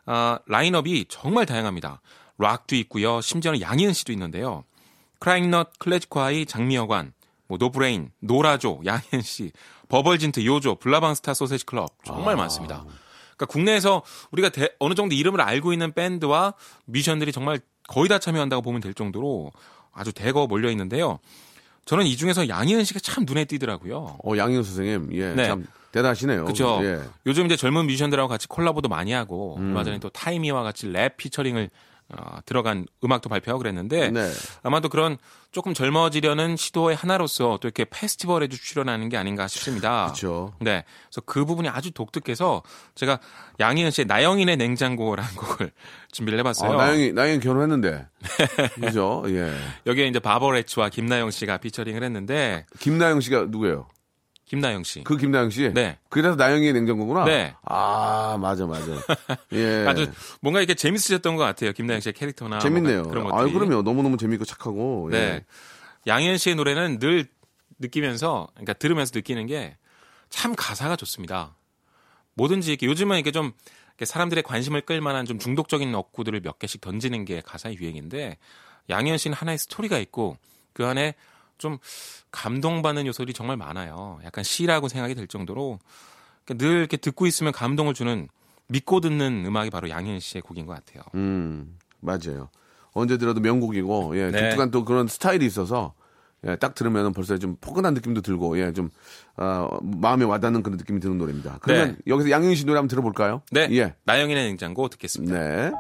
아, 0.06 0.40
라인업이 0.48 1.06
정말 1.10 1.46
다양합니다. 1.46 2.02
락도 2.38 2.76
있고요. 2.78 3.20
심지어는 3.22 3.60
양희은 3.62 3.94
씨도 3.94 4.14
있는데요. 4.14 4.64
크라잉넛, 5.20 5.78
클래지콰이, 5.80 6.46
장미여관, 6.46 7.12
뭐 7.48 7.58
노브레인, 7.58 8.12
노라조, 8.20 8.82
양희은 8.86 9.22
씨, 9.24 9.52
버벌진트, 9.90 10.46
요조, 10.46 10.76
불나방스타 10.76 11.34
쏘세지 11.34 11.66
클럽 11.66 11.90
정말 12.06 12.36
많습니다. 12.38 12.86
그러니까 13.36 13.46
국내에서 13.48 14.04
우리가 14.32 14.50
대- 14.50 14.70
어느 14.80 14.94
정도 14.96 15.16
이름을 15.16 15.42
알고 15.42 15.74
있는 15.74 15.92
밴드와 15.94 16.54
뮤지션들이 16.86 17.32
정말 17.32 17.60
거의 17.90 18.08
다 18.08 18.20
참여한다고 18.20 18.62
보면 18.62 18.82
될 18.82 18.94
정도로 18.94 19.52
아주 19.92 20.14
대거 20.14 20.48
몰려 20.48 20.70
있는데요. 20.70 21.20
저는 21.86 22.06
이 22.06 22.16
중에서 22.16 22.48
양희은 22.48 22.84
씨가 22.84 23.00
참 23.00 23.26
눈에 23.26 23.46
띄더라고요. 23.46 24.18
어, 24.24 24.38
양희은 24.38 24.64
선생님. 24.64 25.10
예. 25.14 25.34
네. 25.34 25.48
참 25.48 25.66
대단하시네요. 25.92 26.44
그렇죠. 26.44 26.80
예. 26.84 27.02
요즘 27.26 27.48
이제 27.48 27.56
젊은 27.56 27.88
뮤지션들하고 27.88 28.30
같이 28.30 28.48
콜라보도 28.48 28.90
많이 28.90 29.12
하고 29.12 29.56
음. 29.58 29.70
얼마 29.70 29.84
전에 29.84 29.98
또 29.98 30.10
타이미와 30.10 30.62
같이 30.62 30.88
랩 30.88 31.18
featuring을 31.18 31.72
어, 32.12 32.40
들어간 32.46 32.88
음악도 33.04 33.30
발표하고 33.30 33.60
그랬는데 33.60 34.10
네. 34.10 34.32
아마도 34.64 34.90
그런 34.90 35.18
조금 35.52 35.74
젊어지려는 35.74 36.58
시도의 36.58 36.96
하나로서 36.96 37.60
또 37.62 37.68
이렇게 37.68 37.86
페스티벌에도 37.86 38.56
출연하는 38.56 39.10
게 39.10 39.18
아닌가 39.18 39.48
싶습니다. 39.48 40.06
그렇죠. 40.06 40.54
네. 40.60 40.84
그래서 41.10 41.22
그 41.26 41.46
부분이 41.46 41.70
아주 41.70 41.92
독특해서 41.92 42.64
제가 42.96 43.20
양희은 43.60 43.92
씨의 43.92 44.06
나영인의 44.06 44.58
냉장고라는 44.58 45.32
곡을 45.38 45.72
준비를 46.12 46.40
해봤어요. 46.40 46.72
아, 46.72 46.86
나영이, 46.86 47.14
나영이 47.14 47.40
결혼했는데. 47.42 48.08
그죠? 48.82 49.24
예. 49.28 49.54
여기에 49.86 50.08
이제 50.08 50.20
바버레츠와 50.20 50.90
김나영 50.90 51.30
씨가 51.32 51.58
피처링을 51.58 52.04
했는데 52.04 52.66
김나영 52.80 53.22
씨가 53.22 53.48
누구예요? 53.50 53.88
김나영 54.50 54.84
씨. 54.84 55.04
그 55.04 55.16
김나영 55.16 55.50
씨? 55.52 55.72
네. 55.74 55.98
그래서 56.10 56.36
나영이의 56.36 56.74
냉장고구나? 56.74 57.24
네. 57.26 57.56
아, 57.64 58.38
맞아, 58.42 58.66
맞아. 58.66 58.86
예. 59.54 59.86
아주 59.88 60.12
뭔가 60.42 60.60
이렇게 60.60 60.74
재밌으셨던 60.74 61.36
것 61.38 61.44
같아요. 61.44 61.72
김나영 61.72 62.02
씨의 62.02 62.14
캐릭터나 62.14 62.60
재밌네요. 62.60 63.04
그런 63.04 63.28
아, 63.28 63.30
것들이. 63.30 63.54
그럼요. 63.54 63.82
너무너무 63.84 64.18
재밌고 64.18 64.44
착하고. 64.46 65.10
네. 65.12 65.18
예. 65.18 65.46
양현 66.08 66.38
씨의 66.38 66.56
노래는 66.56 67.00
늘 67.00 67.28
느끼면서, 67.80 68.48
그러니까 68.56 68.74
들으면서 68.74 69.12
느끼는 69.16 69.46
게 69.48 69.78
참 70.30 70.56
가사가 70.56 70.96
좋습니다. 70.96 71.56
뭐든지 72.36 72.72
이렇게 72.72 72.86
요즘은 72.86 73.18
이렇게 73.18 73.32
좀 73.32 73.52
사람들의 74.02 74.44
관심을 74.44 74.82
끌 74.82 75.02
만한 75.02 75.26
좀 75.26 75.40
중독적인 75.40 75.94
어구들을 75.94 76.40
몇 76.42 76.58
개씩 76.58 76.80
던지는 76.80 77.26
게 77.26 77.42
가사의 77.42 77.78
유행인데 77.78 78.38
양현 78.90 79.18
씨는 79.18 79.36
하나의 79.36 79.58
스토리가 79.58 79.98
있고 80.00 80.38
그 80.74 80.86
안에 80.86 81.16
좀 81.60 81.78
감동받는 82.32 83.06
요소들이 83.06 83.34
정말 83.34 83.58
많아요. 83.58 84.20
약간 84.26 84.44
시라고 84.44 84.88
생각이 84.88 85.14
될 85.14 85.28
정도로 85.28 85.78
늘 86.58 86.80
이렇게 86.80 86.98
듣고 86.98 87.28
있으면 87.28 87.54
감동을 87.54 87.94
주는 87.94 88.28
믿고 88.68 89.02
듣는 89.02 89.46
음악이 89.46 89.70
바로 89.70 89.90
양현 89.90 90.20
씨의 90.20 90.42
곡인 90.42 90.66
것 90.66 90.74
같아요. 90.74 91.04
음, 91.14 91.78
맞아요. 92.00 92.50
언제 92.94 93.18
들어도 93.18 93.40
명곡이고, 93.40 94.18
예, 94.18 94.32
네. 94.32 94.42
독특한 94.42 94.72
또 94.72 94.84
그런 94.84 95.08
스타일이 95.08 95.46
있어서, 95.46 95.94
예, 96.48 96.56
딱 96.56 96.74
들으면 96.74 97.14
벌써 97.14 97.38
좀 97.38 97.56
포근한 97.62 97.94
느낌도 97.94 98.22
들고, 98.22 98.60
예, 98.60 98.74
좀, 98.74 98.90
어, 99.38 99.68
마음에 99.82 100.26
와닿는 100.26 100.64
그런 100.64 100.78
느낌이 100.78 101.00
드는 101.00 101.18
노래입니다. 101.18 101.60
그러면 101.62 101.90
네. 101.90 101.96
여기서 102.08 102.32
양윤 102.32 102.56
씨 102.56 102.66
노래 102.66 102.78
한번 102.78 102.88
들어볼까요? 102.88 103.42
네. 103.52 103.68
예. 103.72 103.96
나영인의 104.06 104.48
냉장고 104.48 104.88
듣겠습니다. 104.90 105.38
네. 105.38 105.72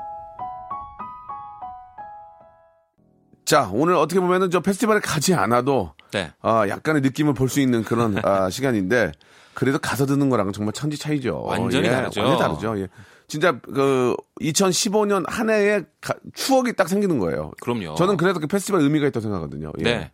자, 3.49 3.67
오늘 3.73 3.95
어떻게 3.95 4.19
보면은 4.19 4.51
저 4.51 4.59
페스티벌에 4.59 4.99
가지 4.99 5.33
않아도, 5.33 5.93
네. 6.11 6.31
아, 6.43 6.67
약간의 6.69 7.01
느낌을 7.01 7.33
볼 7.33 7.49
수 7.49 7.59
있는 7.59 7.83
그런 7.83 8.15
아, 8.23 8.47
시간인데, 8.51 9.11
그래도 9.55 9.79
가서 9.79 10.05
듣는 10.05 10.29
거랑은 10.29 10.53
정말 10.53 10.71
천지 10.73 10.99
차이죠. 10.99 11.41
완전히 11.45 11.87
예, 11.87 11.89
다르죠. 11.89 12.21
완전히 12.21 12.39
다르죠. 12.39 12.79
예. 12.79 12.87
진짜 13.27 13.59
그 13.59 14.15
2015년 14.39 15.25
한 15.27 15.49
해에 15.49 15.81
가- 15.99 16.13
추억이 16.35 16.73
딱 16.75 16.87
생기는 16.89 17.17
거예요. 17.17 17.51
그럼요. 17.59 17.95
저는 17.95 18.17
그래도 18.17 18.39
그 18.39 18.45
페스티벌 18.45 18.81
의미가 18.81 19.07
있다고 19.07 19.21
생각하거든요. 19.23 19.71
예. 19.79 19.83
네. 19.83 20.11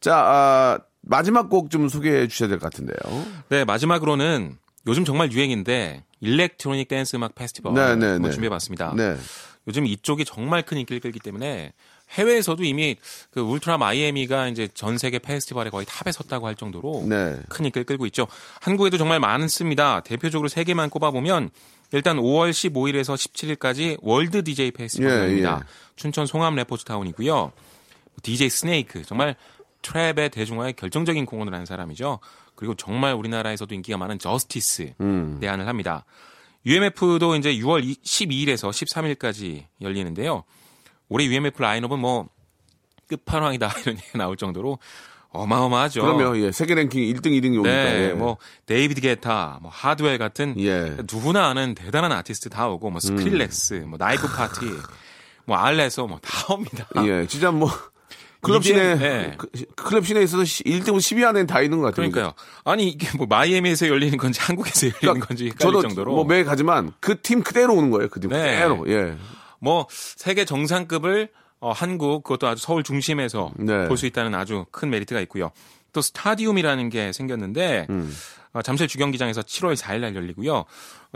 자, 0.00 0.16
아, 0.16 0.78
마지막 1.02 1.48
곡 1.50 1.70
좀 1.70 1.88
소개해 1.88 2.26
주셔야 2.26 2.48
될 2.48 2.58
것 2.58 2.68
같은데요. 2.72 2.96
네, 3.48 3.64
마지막으로는 3.64 4.56
요즘 4.88 5.04
정말 5.04 5.30
유행인데 5.30 6.02
electronic 6.18 6.88
dance 6.88 7.14
음악 7.14 7.36
페스티벌 7.36 7.74
네, 7.74 7.94
네, 7.94 8.18
네. 8.18 8.30
준비해 8.32 8.50
봤습니다. 8.50 8.92
네. 8.96 9.16
요즘 9.68 9.86
이쪽이 9.86 10.24
정말 10.24 10.62
큰 10.62 10.78
인기를 10.78 10.98
끌기 11.00 11.20
때문에 11.20 11.72
해외에서도 12.12 12.62
이미 12.64 12.96
그 13.30 13.40
울트라 13.40 13.78
마이애미가 13.78 14.48
이제 14.48 14.68
전 14.74 14.98
세계 14.98 15.18
페스티벌에 15.18 15.70
거의 15.70 15.86
top에 15.86 16.12
섰다고 16.12 16.46
할 16.46 16.54
정도로 16.54 17.04
네. 17.08 17.38
큰 17.48 17.64
인기를 17.64 17.84
끌고 17.84 18.06
있죠. 18.06 18.26
한국에도 18.60 18.98
정말 18.98 19.20
많습니다. 19.20 20.00
대표적으로 20.00 20.48
세 20.48 20.64
개만 20.64 20.90
꼽아보면 20.90 21.50
일단 21.92 22.16
5월 22.16 22.50
15일에서 22.50 23.14
17일까지 23.14 23.98
월드 24.00 24.42
DJ 24.42 24.70
페스티벌입니다. 24.72 25.50
예, 25.50 25.54
예. 25.54 25.60
춘천 25.96 26.26
송암 26.26 26.54
레포츠타운이고요. 26.56 27.52
DJ 28.22 28.50
Snake 28.50 29.04
정말 29.04 29.36
trap의 29.82 30.30
대중화에 30.30 30.72
결정적인 30.72 31.26
공헌을 31.26 31.54
한 31.54 31.66
사람이죠. 31.66 32.20
그리고 32.54 32.74
정말 32.74 33.14
우리나라에서도 33.14 33.74
인기가 33.74 33.98
많은 33.98 34.18
Justice 34.18 34.94
음. 35.00 35.38
내한을 35.40 35.66
합니다. 35.66 36.04
UMF도 36.64 37.34
이제 37.36 37.54
6월 37.56 37.82
12일에서 37.82 38.70
13일까지 38.70 39.64
열리는데요. 39.80 40.44
올해 41.12 41.26
UMF 41.26 41.60
라인업은 41.60 41.98
뭐 41.98 42.28
끝판왕이다 43.08 43.70
이런 43.84 43.96
얘기가 43.96 44.18
나올 44.18 44.36
정도로 44.36 44.78
어마어마하죠. 45.30 46.02
그러면 46.02 46.36
예, 46.36 46.52
세계 46.52 46.74
랭킹 46.74 47.00
1등, 47.14 47.26
2등이 47.28 47.54
오니까. 47.58 47.62
네, 47.70 48.08
예. 48.10 48.12
뭐 48.12 48.36
데이비드 48.66 49.00
게타, 49.00 49.60
뭐 49.62 49.70
하드웰 49.72 50.18
같은 50.18 50.54
예. 50.58 50.96
누구나 51.10 51.48
아는 51.48 51.74
대단한 51.74 52.12
아티스트 52.12 52.50
다 52.50 52.68
오고 52.68 52.90
뭐 52.90 53.00
스크릴렉스, 53.00 53.84
뭐 53.86 53.96
나이프 53.98 54.26
파티, 54.28 54.66
뭐 55.46 55.56
알레소 55.56 56.06
뭐 56.06 56.18
다 56.20 56.52
옵니다. 56.52 56.86
예, 57.06 57.26
진짜 57.26 57.50
뭐 57.50 57.70
클럽 58.42 58.62
신에 58.64 58.94
네. 58.96 59.34
그- 59.38 59.48
클럽 59.76 60.04
신에 60.06 60.22
있어서 60.24 60.42
1등부터 60.42 60.96
10위 60.98 61.24
안에 61.24 61.46
다 61.46 61.62
있는 61.62 61.78
것 61.78 61.86
같아요. 61.86 62.10
그러니까요. 62.10 62.34
아니 62.64 62.88
이게 62.88 63.08
뭐 63.16 63.26
마이애미에서 63.26 63.88
열리는 63.88 64.18
건지 64.18 64.38
한국에서 64.40 64.86
열리는 64.88 65.00
그러니까 65.00 65.26
건지 65.28 65.44
헷갈릴 65.46 65.58
저도 65.60 65.80
정도로 65.82 66.12
뭐 66.14 66.24
매일 66.24 66.44
가지만 66.44 66.92
그 67.00 67.14
팀 67.22 67.42
그대로 67.42 67.74
오는 67.74 67.90
거예요. 67.90 68.08
그팀 68.10 68.30
네. 68.30 68.54
그대로. 68.60 68.84
예. 68.88 69.16
뭐 69.62 69.86
세계 69.90 70.44
정상급을 70.44 71.30
어, 71.60 71.70
한국 71.70 72.24
그것도 72.24 72.48
아주 72.48 72.60
서울 72.60 72.82
중심에서 72.82 73.52
네. 73.56 73.86
볼수 73.86 74.06
있다는 74.06 74.34
아주 74.34 74.66
큰 74.72 74.90
메리트가 74.90 75.20
있고요. 75.22 75.52
또 75.92 76.00
스타디움이라는 76.00 76.88
게 76.88 77.12
생겼는데 77.12 77.86
음. 77.88 78.12
어, 78.52 78.62
잠실 78.62 78.88
주경기장에서 78.88 79.42
7월 79.42 79.76
4일 79.76 80.00
날 80.00 80.16
열리고요. 80.16 80.54
어, 80.56 80.66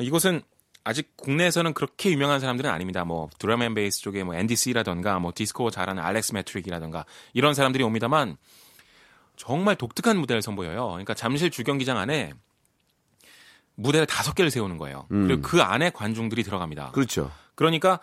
이곳은 0.00 0.42
아직 0.84 1.16
국내에서는 1.16 1.74
그렇게 1.74 2.12
유명한 2.12 2.38
사람들은 2.38 2.70
아닙니다. 2.70 3.04
뭐 3.04 3.28
drum 3.40 3.62
and 3.62 3.74
bass 3.74 4.00
쪽에 4.00 4.22
뭐 4.22 4.36
Andy 4.36 4.54
C라던가 4.54 5.18
뭐 5.18 5.32
디스코 5.34 5.70
잘하는 5.70 6.00
알렉스 6.00 6.32
매트릭이라던가 6.34 7.04
이런 7.34 7.52
사람들이 7.52 7.82
옵니다만 7.82 8.36
정말 9.34 9.74
독특한 9.74 10.16
무대를 10.18 10.42
선보여요. 10.42 10.86
그러니까 10.90 11.14
잠실 11.14 11.50
주경기장 11.50 11.98
안에 11.98 12.34
무대를 13.74 14.06
다섯 14.06 14.36
개를 14.36 14.52
세우는 14.52 14.78
거예요. 14.78 15.06
그리고 15.08 15.42
그 15.42 15.60
안에 15.60 15.90
관중들이 15.90 16.44
들어갑니다. 16.44 16.92
그렇죠. 16.92 17.32
그러니까 17.56 17.98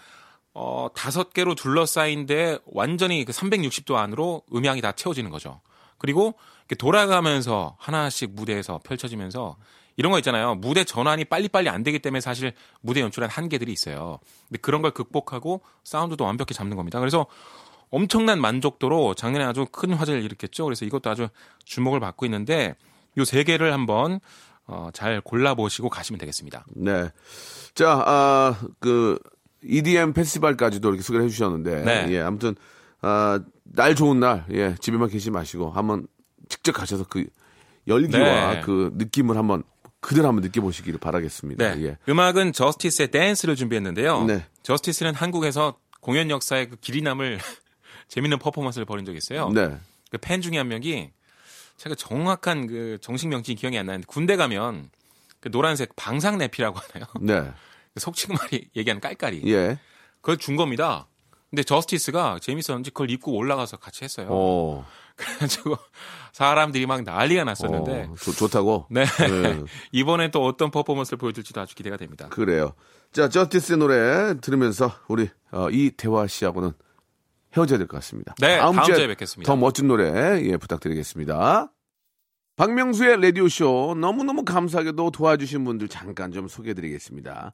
어 0.53 0.87
다섯 0.93 1.33
개로 1.33 1.55
둘러싸인 1.55 2.25
데 2.25 2.59
완전히 2.65 3.25
그 3.25 3.31
360도 3.31 3.95
안으로 3.95 4.43
음향이 4.53 4.81
다 4.81 4.91
채워지는 4.91 5.29
거죠. 5.31 5.61
그리고 5.97 6.35
이렇게 6.59 6.75
돌아가면서 6.75 7.75
하나씩 7.79 8.31
무대에서 8.33 8.79
펼쳐지면서 8.83 9.57
이런 9.95 10.11
거 10.11 10.19
있잖아요. 10.19 10.55
무대 10.55 10.83
전환이 10.83 11.25
빨리빨리 11.25 11.69
안 11.69 11.83
되기 11.83 11.99
때문에 11.99 12.19
사실 12.21 12.53
무대 12.81 13.01
연출한 13.01 13.29
한계들이 13.29 13.71
있어요. 13.71 14.19
근데 14.47 14.59
그런 14.59 14.81
걸 14.81 14.91
극복하고 14.91 15.61
사운드도 15.83 16.23
완벽히 16.23 16.53
잡는 16.53 16.77
겁니다. 16.77 16.99
그래서 16.99 17.25
엄청난 17.89 18.41
만족도로 18.41 19.13
작년에 19.13 19.45
아주 19.45 19.67
큰 19.71 19.93
화제를 19.93 20.23
일으켰죠. 20.23 20.63
그래서 20.65 20.83
이것도 20.85 21.09
아주 21.09 21.27
주목을 21.63 21.99
받고 21.99 22.25
있는데 22.25 22.75
요 23.17 23.23
세 23.25 23.43
개를 23.43 23.71
한번 23.73 24.19
어, 24.65 24.89
잘 24.93 25.21
골라보시고 25.21 25.89
가시면 25.89 26.17
되겠습니다. 26.19 26.65
네. 26.75 27.09
자, 27.75 28.01
아, 28.05 28.59
그 28.79 29.19
EDM 29.63 30.13
페스티벌까지도 30.13 30.89
이렇게 30.89 31.03
소개를 31.03 31.25
해주셨는데, 31.25 31.83
네. 31.83 32.07
예, 32.09 32.19
아무튼 32.21 32.55
아, 33.01 33.39
날 33.63 33.95
좋은 33.95 34.19
날, 34.19 34.45
예, 34.51 34.75
집에만 34.79 35.09
계시지 35.09 35.31
마시고 35.31 35.71
한번 35.71 36.07
직접 36.49 36.73
가셔서 36.73 37.05
그 37.09 37.25
열기와 37.87 38.53
네. 38.55 38.61
그 38.61 38.91
느낌을 38.95 39.37
한번 39.37 39.63
그대로 39.99 40.27
한번 40.27 40.43
느껴보시기를 40.43 40.99
바라겠습니다. 40.99 41.75
네. 41.75 41.83
예. 41.85 41.97
음악은 42.09 42.53
저스티스의 42.53 43.09
댄스를 43.11 43.55
준비했는데요. 43.55 44.25
네. 44.25 44.45
저스티스는 44.63 45.13
한국에서 45.15 45.77
공연 46.01 46.29
역사의 46.29 46.69
그 46.69 46.75
길이 46.77 47.01
남을 47.01 47.39
재밌는 48.09 48.39
퍼포먼스를 48.39 48.85
벌인 48.85 49.05
적이 49.05 49.17
있어요. 49.17 49.49
네. 49.49 49.77
그 50.11 50.17
팬 50.19 50.41
중에 50.41 50.57
한 50.57 50.67
명이 50.67 51.11
제가 51.77 51.95
정확한 51.95 52.67
그 52.67 52.97
정식 53.01 53.27
명칭이 53.29 53.55
기억이 53.55 53.77
안 53.77 53.87
나는데 53.87 54.05
군대 54.07 54.35
가면 54.35 54.89
그 55.39 55.49
노란색 55.49 55.95
방상 55.95 56.37
내피라고 56.37 56.79
하나요? 56.79 57.05
네. 57.19 57.51
그 57.93 57.99
속칭 57.99 58.35
말이 58.35 58.69
얘기하는 58.75 58.99
깔깔이. 59.01 59.41
예. 59.51 59.79
그걸 60.21 60.37
준 60.37 60.55
겁니다. 60.55 61.07
근데 61.49 61.61
저스티스가 61.63 62.39
재밌었는지 62.41 62.89
그걸 62.91 63.11
입고 63.11 63.31
올라가서 63.35 63.77
같이 63.77 64.03
했어요. 64.03 64.27
어. 64.31 64.85
그래가지고 65.15 65.77
사람들이 66.31 66.87
막 66.87 67.03
난리가 67.03 67.43
났었는데 67.43 68.07
어, 68.09 68.15
좋, 68.19 68.33
좋다고? 68.33 68.87
네. 68.89 69.05
네. 69.05 69.63
이번에 69.91 70.31
또 70.31 70.43
어떤 70.43 70.71
퍼포먼스를 70.71 71.19
보여줄지도 71.19 71.61
아주 71.61 71.75
기대가 71.75 71.97
됩니다. 71.97 72.29
그래요. 72.29 72.73
자, 73.11 73.29
저스티스의 73.29 73.77
노래 73.77 74.33
들으면서 74.41 74.91
우리 75.07 75.29
어, 75.51 75.69
이 75.69 75.91
대화 75.91 76.25
씨하고는 76.25 76.71
헤어져야 77.55 77.77
될 77.77 77.85
것 77.87 77.97
같습니다. 77.97 78.33
네, 78.39 78.57
다음 78.57 78.81
주에 78.81 78.95
주에 78.95 79.05
뵙겠습니다. 79.07 79.47
더 79.51 79.55
멋진 79.55 79.87
노래 79.87 80.41
예, 80.43 80.57
부탁드리겠습니다. 80.57 81.71
박명수의 82.55 83.21
라디오쇼 83.21 83.95
너무너무 83.99 84.43
감사하게도 84.43 85.11
도와주신 85.11 85.63
분들 85.63 85.87
잠깐 85.89 86.31
좀 86.31 86.47
소개해드리겠습니다. 86.47 87.51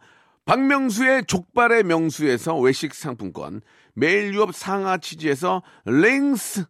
박명수의 0.49 1.25
족발의 1.27 1.83
명수에서 1.83 2.57
외식 2.57 2.95
상품권, 2.95 3.61
매일 3.93 4.33
유업 4.33 4.55
상하 4.55 4.97
치즈에서 4.97 5.61
링스 5.85 6.65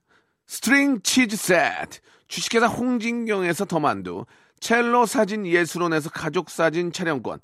string 0.47 0.99
치즈 1.01 1.37
세트, 1.37 1.99
주식회사 2.27 2.67
홍진경에서 2.67 3.63
더만두, 3.63 4.25
첼로 4.59 5.05
사진 5.05 5.47
예술원에서 5.47 6.09
가족 6.09 6.49
사진 6.49 6.91
촬영권, 6.91 7.39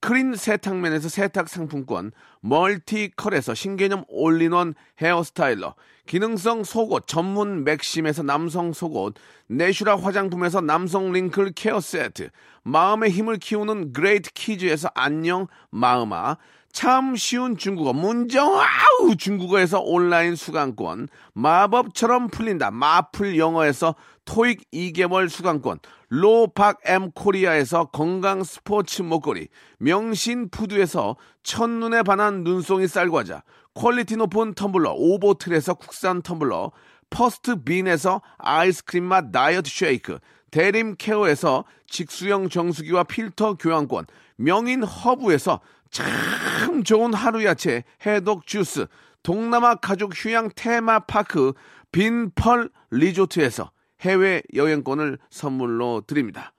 크린 0.00 0.34
세탁면에서 0.34 1.08
세탁 1.08 1.48
상품권, 1.48 2.12
멀티컬에서 2.40 3.54
신개념 3.54 4.04
all-in-one 4.08 4.74
hair 5.00 5.27
styler, 5.27 5.74
기능성 6.06 6.64
속옷 6.64 7.06
전문 7.06 7.64
맥심에서 7.64 8.22
남성 8.22 8.72
속옷, 8.72 9.14
내슈라 9.48 9.96
화장품에서 9.96 10.60
남성 10.60 11.12
wrinkle 11.12 11.52
care 11.54 11.80
세트, 11.80 12.30
마음의 12.62 13.10
힘을 13.10 13.38
키우는 13.38 13.92
그레이트 13.92 14.32
키즈에서 14.32 14.90
안녕 14.94 15.48
마음아, 15.70 16.36
참 16.76 17.16
쉬운 17.16 17.56
중국어 17.56 17.94
문정아우 17.94 19.16
중국어에서 19.16 19.80
온라인 19.80 20.36
수강권 20.36 21.08
마법처럼 21.32 22.28
풀린다 22.28 22.70
마풀 22.70 23.38
영어에서 23.38 23.94
토익 24.26 24.70
2개월 24.72 25.30
수강권 25.30 25.78
로팍 26.08 26.80
엠 26.84 27.10
코리아에서 27.10 27.86
건강 27.86 28.44
스포츠 28.44 29.02
목걸이 29.02 29.48
명신 29.78 30.48
푸드에서 30.50 31.16
첫눈에 31.42 32.02
반한 32.02 32.44
눈송이 32.44 32.86
쌀과자 32.86 33.42
quality 33.74 34.16
높은 34.16 34.54
텀블러 34.54 34.94
오보틀에서 34.96 35.74
국산 35.74 36.22
텀블러 36.22 36.70
퍼스트 37.10 37.62
빈에서 37.64 38.22
아이스크림 38.38 39.04
맛 39.04 39.32
다이어트 39.32 39.68
쉐이크 39.68 40.18
대림 40.50 40.94
케어에서 40.96 41.64
직수형 41.88 42.48
정수기와 42.50 43.04
필터 43.04 43.54
교환권 43.54 44.06
명인 44.36 44.84
허브에서 44.84 45.60
참 45.90 46.84
좋은 46.84 47.14
하루 47.14 47.44
야채 47.44 47.82
해독 48.06 48.46
주스 48.46 48.86
동남아 49.22 49.74
가족 49.74 50.12
휴양 50.14 50.50
테마파크 50.54 51.52
빈펄 51.90 52.70
리조트에서 52.90 53.70
해외 54.02 54.42
여행권을 54.54 55.18
선물로 55.30 56.02
드립니다. 56.06 56.52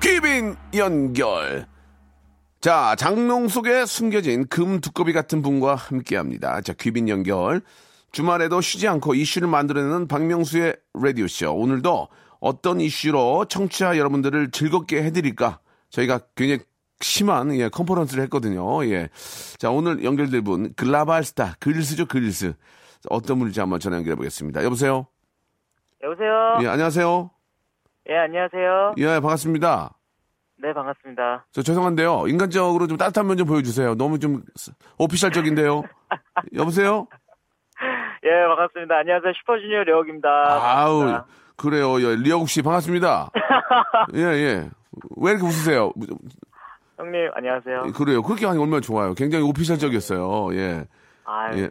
귀빈 0.00 0.56
연결. 0.74 1.66
자, 2.60 2.96
장롱 2.98 3.48
속에 3.48 3.86
숨겨진 3.86 4.46
금 4.48 4.80
두꺼비 4.80 5.12
같은 5.12 5.42
분과 5.42 5.74
함께 5.76 6.16
합니다. 6.16 6.60
자, 6.60 6.72
귀빈 6.72 7.08
연결. 7.08 7.60
주말에도 8.10 8.60
쉬지 8.60 8.88
않고 8.88 9.14
이슈를 9.14 9.48
만들어내는 9.48 10.08
박명수의 10.08 10.76
라디오쇼. 10.94 11.54
오늘도 11.54 12.08
어떤 12.40 12.80
이슈로 12.80 13.46
청취자 13.48 13.98
여러분들을 13.98 14.50
즐겁게 14.50 15.02
해드릴까? 15.04 15.60
저희가 15.90 16.20
굉장히 16.34 16.62
심한, 17.00 17.54
예, 17.54 17.68
컨퍼런스를 17.68 18.24
했거든요. 18.24 18.84
예. 18.86 19.08
자, 19.58 19.70
오늘 19.70 20.02
연결될 20.02 20.42
분, 20.42 20.72
글라발 20.74 21.22
스타, 21.24 21.54
그릴스죠, 21.60 22.06
그릴스. 22.06 22.54
어떤 23.08 23.38
분일지 23.38 23.60
한번 23.60 23.80
전화 23.80 23.96
연결해 23.98 24.16
보겠습니다. 24.16 24.64
여보세요? 24.64 25.06
여보세요? 26.02 26.58
예, 26.62 26.68
안녕하세요. 26.68 27.30
예, 28.10 28.16
안녕하세요. 28.16 28.94
예, 28.98 29.06
반갑습니다. 29.20 29.94
네, 30.60 30.72
반갑습니다. 30.72 31.46
저 31.52 31.62
죄송한데요. 31.62 32.24
인간적으로 32.26 32.86
좀 32.88 32.96
따뜻한 32.96 33.26
면 33.26 33.36
좀 33.36 33.46
보여주세요. 33.46 33.94
너무 33.94 34.18
좀 34.18 34.42
오피셜적인데요. 34.98 35.82
여보세요? 36.54 37.06
예, 38.24 38.30
반갑습니다. 38.48 38.96
안녕하세요. 38.98 39.32
슈퍼주니어 39.40 39.84
려욱입니다. 39.84 40.28
아우, 40.28 41.00
반갑습니다. 41.00 41.26
그래요. 41.56 42.00
예, 42.02 42.16
리아국 42.16 42.48
씨 42.48 42.62
반갑습니다. 42.62 43.30
예, 44.14 44.20
예. 44.20 44.70
왜 45.16 45.30
이렇게 45.32 45.44
웃으세요? 45.46 45.92
형님, 46.96 47.30
안녕하세요. 47.34 47.92
그래요. 47.94 48.22
그렇게 48.22 48.46
하니 48.46 48.58
얼마나 48.58 48.80
좋아요. 48.80 49.14
굉장히 49.14 49.44
오피셜적이었어요. 49.44 50.54
예. 50.56 50.84
아, 51.24 51.54
예. 51.56 51.70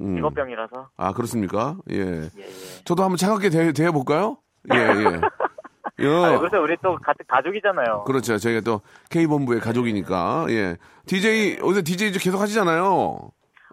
음. 0.00 0.16
직업병이라서. 0.16 0.90
아, 0.96 1.12
그렇습니까? 1.12 1.76
예. 1.90 1.96
예, 1.98 2.22
예. 2.24 2.44
저도 2.84 3.02
한번 3.02 3.16
차갑게 3.16 3.50
대, 3.50 3.72
대해볼까요? 3.72 4.38
예, 4.72 4.78
예. 4.78 5.06
아, 6.08 6.32
예. 6.32 6.38
그래서 6.38 6.60
우리 6.60 6.76
또 6.82 6.96
같은 6.96 7.24
가족이잖아요. 7.28 8.04
그렇죠. 8.04 8.36
저희가 8.38 8.60
또 8.60 8.80
K본부의 9.10 9.60
가족이니까, 9.60 10.46
예. 10.50 10.76
DJ, 11.06 11.58
어제 11.62 11.82
DJ 11.82 12.12
계속 12.12 12.40
하시잖아요. 12.40 13.30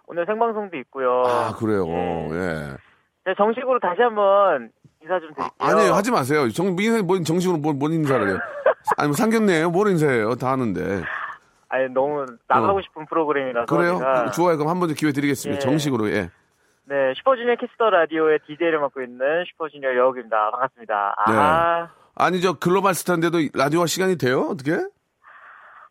오늘 0.07 0.25
생방송도 0.25 0.77
있고요. 0.77 1.23
아, 1.25 1.53
그래요. 1.55 1.87
예. 1.87 2.31
예. 2.31 2.77
네, 3.25 3.33
정식으로 3.37 3.79
다시 3.79 4.01
한번 4.01 4.69
인사 5.01 5.19
좀 5.19 5.33
드릴게요. 5.33 5.49
아, 5.59 5.67
아니에요. 5.67 5.93
하지 5.93 6.11
마세요. 6.11 6.49
정, 6.51 6.75
인사, 6.79 7.01
뭔 7.01 7.23
정식으로 7.23 7.57
뭔, 7.57 7.79
뭔 7.79 7.93
인사를 7.93 8.29
해요. 8.29 8.37
아니, 8.97 9.07
뭐 9.07 9.15
상견례예요 9.15 9.69
뭘 9.71 9.89
인사해요. 9.89 10.35
다 10.35 10.51
하는데. 10.51 11.03
아니, 11.73 11.89
너무 11.89 12.25
나가고 12.47 12.77
어. 12.77 12.81
싶은 12.83 13.05
프로그램이라서. 13.07 13.65
그래요? 13.65 13.97
제가 13.97 14.31
좋아요. 14.31 14.57
그럼 14.57 14.69
한 14.69 14.79
번 14.79 14.89
더 14.89 14.93
기회 14.93 15.11
드리겠습니다. 15.11 15.55
예. 15.57 15.59
정식으로, 15.59 16.07
예. 16.11 16.29
네, 16.85 17.13
슈퍼주니어 17.15 17.55
키스 17.55 17.77
더 17.77 17.89
라디오의 17.89 18.39
DJ를 18.45 18.79
맡고 18.79 19.01
있는 19.01 19.43
슈퍼주니어 19.49 19.89
려욱입니다. 19.89 20.51
반갑습니다. 20.51 21.15
네. 21.27 21.33
아, 21.33 21.89
아니, 22.15 22.41
저 22.41 22.53
글로벌 22.53 22.93
스타인데도 22.93 23.37
라디오가 23.55 23.87
시간이 23.87 24.17
돼요? 24.19 24.41
어떻게? 24.51 24.73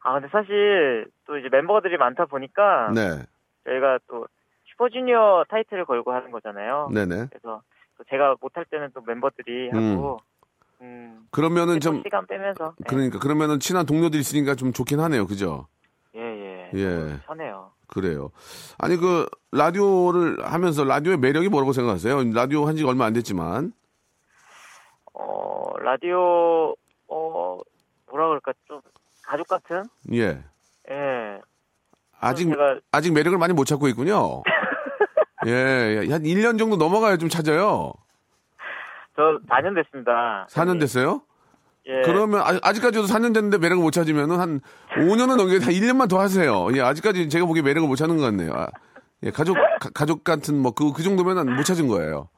아, 0.05 0.12
근데 0.14 0.29
사실 0.31 1.07
또 1.27 1.37
이제 1.38 1.49
멤버들이 1.51 1.97
많다 1.97 2.27
보니까 2.27 2.90
네. 2.95 3.25
저희가 3.64 3.99
또 4.09 4.27
슈퍼주니어 4.71 5.45
타이틀을 5.49 5.85
걸고 5.85 6.12
하는 6.12 6.31
거잖아요. 6.31 6.90
네네. 6.95 7.27
그래서 7.31 7.62
또 7.99 8.05
제가 8.09 8.37
못할 8.40 8.64
때는 8.66 8.90
또 8.95 9.01
멤버들이 9.07 9.71
하고, 9.71 10.18
음, 10.81 11.21
그러면은 11.31 11.81
좀 11.81 11.95
좀, 11.97 12.03
시간 12.03 12.27
빼면서. 12.27 12.75
네. 12.79 12.85
그러니까, 12.88 13.18
그러면은 13.18 13.61
친한 13.61 13.87
동료들이 13.87 14.21
있으니까 14.21 14.55
좀 14.57 14.73
좋긴 14.73 15.01
하네요. 15.01 15.27
그죠? 15.27 15.66
예. 16.74 16.87
너무 16.88 17.18
편해요. 17.26 17.70
그래요. 17.88 18.30
아니, 18.78 18.96
그, 18.96 19.26
라디오를 19.52 20.38
하면서 20.44 20.85
라디오의 20.85 21.18
매력이 21.18 21.48
뭐라고 21.48 21.72
생각하세요? 21.72 22.32
라디오 22.32 22.66
한 22.66 22.76
지 22.76 22.85
얼마 22.85 23.04
안 23.04 23.12
됐지만. 23.12 23.72
어, 25.14 25.78
라디오, 25.80 26.74
어, 27.08 27.58
뭐라 28.11 28.28
그럴까, 28.28 28.52
좀, 28.66 28.80
가족 29.24 29.46
같은? 29.48 29.85
예. 30.12 30.42
예. 30.90 31.40
아직, 32.18 32.48
제가, 32.48 32.80
아직 32.92 33.12
매력을 33.12 33.37
많이 33.38 33.52
못 33.52 33.64
찾고 33.64 33.88
있군요. 33.88 34.42
예, 35.46 35.50
예. 35.50 36.12
한 36.12 36.22
1년 36.22 36.58
정도 36.58 36.76
넘어가야 36.76 37.16
좀 37.18 37.28
찾아요. 37.28 37.92
저 39.16 39.38
4년 39.50 39.74
됐습니다. 39.74 40.46
4년 40.48 40.80
됐어요? 40.80 41.22
예. 41.87 42.03
그러면 42.05 42.40
아, 42.42 42.59
아직까지도 42.62 43.05
4년 43.07 43.35
됐는데 43.35 43.59
매력을 43.59 43.83
못 43.83 43.90
찾으면은 43.90 44.38
한 44.38 44.61
5년은 44.97 45.37
넘게 45.37 45.59
한 45.59 45.73
1년만 45.75 46.09
더 46.09 46.21
하세요. 46.21 46.68
예, 46.75 46.81
아직까지 46.81 47.29
제가 47.29 47.47
보기에 47.47 47.62
매력을 47.62 47.88
못 47.88 47.97
찾는 47.97 48.16
것 48.18 48.23
같네요. 48.25 48.53
아, 48.53 48.68
예, 49.25 49.31
가족 49.31 49.57
가, 49.95 50.07
족 50.07 50.23
같은 50.25 50.59
뭐그그 50.59 51.03
정도면은 51.03 51.55
못 51.57 51.64
찾은 51.64 51.88
거예요. 51.88 52.29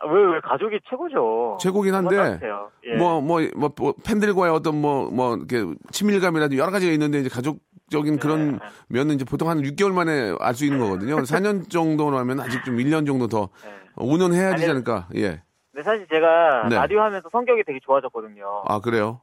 아, 0.00 0.06
왜, 0.06 0.20
왜, 0.34 0.40
가족이 0.40 0.78
최고죠. 0.88 1.58
최고긴 1.60 1.94
한데 1.94 2.16
따뜻해요. 2.16 2.70
예. 2.86 2.96
뭐뭐 2.96 3.40
뭐 3.56 3.94
팬들과의 4.04 4.52
어떤 4.52 4.80
뭐뭐 4.80 5.36
이렇게 5.36 5.64
친밀감이라든지 5.92 6.58
여러 6.58 6.70
가지가 6.70 6.92
있는데 6.92 7.20
이제 7.20 7.28
가족적인 7.28 8.18
그런 8.18 8.52
네. 8.52 8.58
면은 8.88 9.14
이제 9.16 9.24
보통 9.26 9.48
한 9.50 9.60
6개월 9.62 9.92
만에 9.92 10.34
알 10.40 10.54
수 10.54 10.64
있는 10.64 10.78
거거든요. 10.80 11.16
4년 11.18 11.68
정도라면 11.70 12.40
아직 12.40 12.64
좀 12.64 12.76
1년 12.78 13.06
정도 13.06 13.28
더 13.28 13.50
네. 13.64 13.70
5년 13.96 14.32
해야 14.34 14.54
되지 14.54 14.70
않을까? 14.70 15.08
예. 15.16 15.42
근데 15.74 15.82
사실 15.82 16.06
제가 16.06 16.68
네. 16.68 16.76
라디오 16.76 17.00
하면서 17.00 17.28
성격이 17.30 17.64
되게 17.64 17.80
좋아졌거든요. 17.82 18.62
아 18.66 18.78
그래요? 18.78 19.20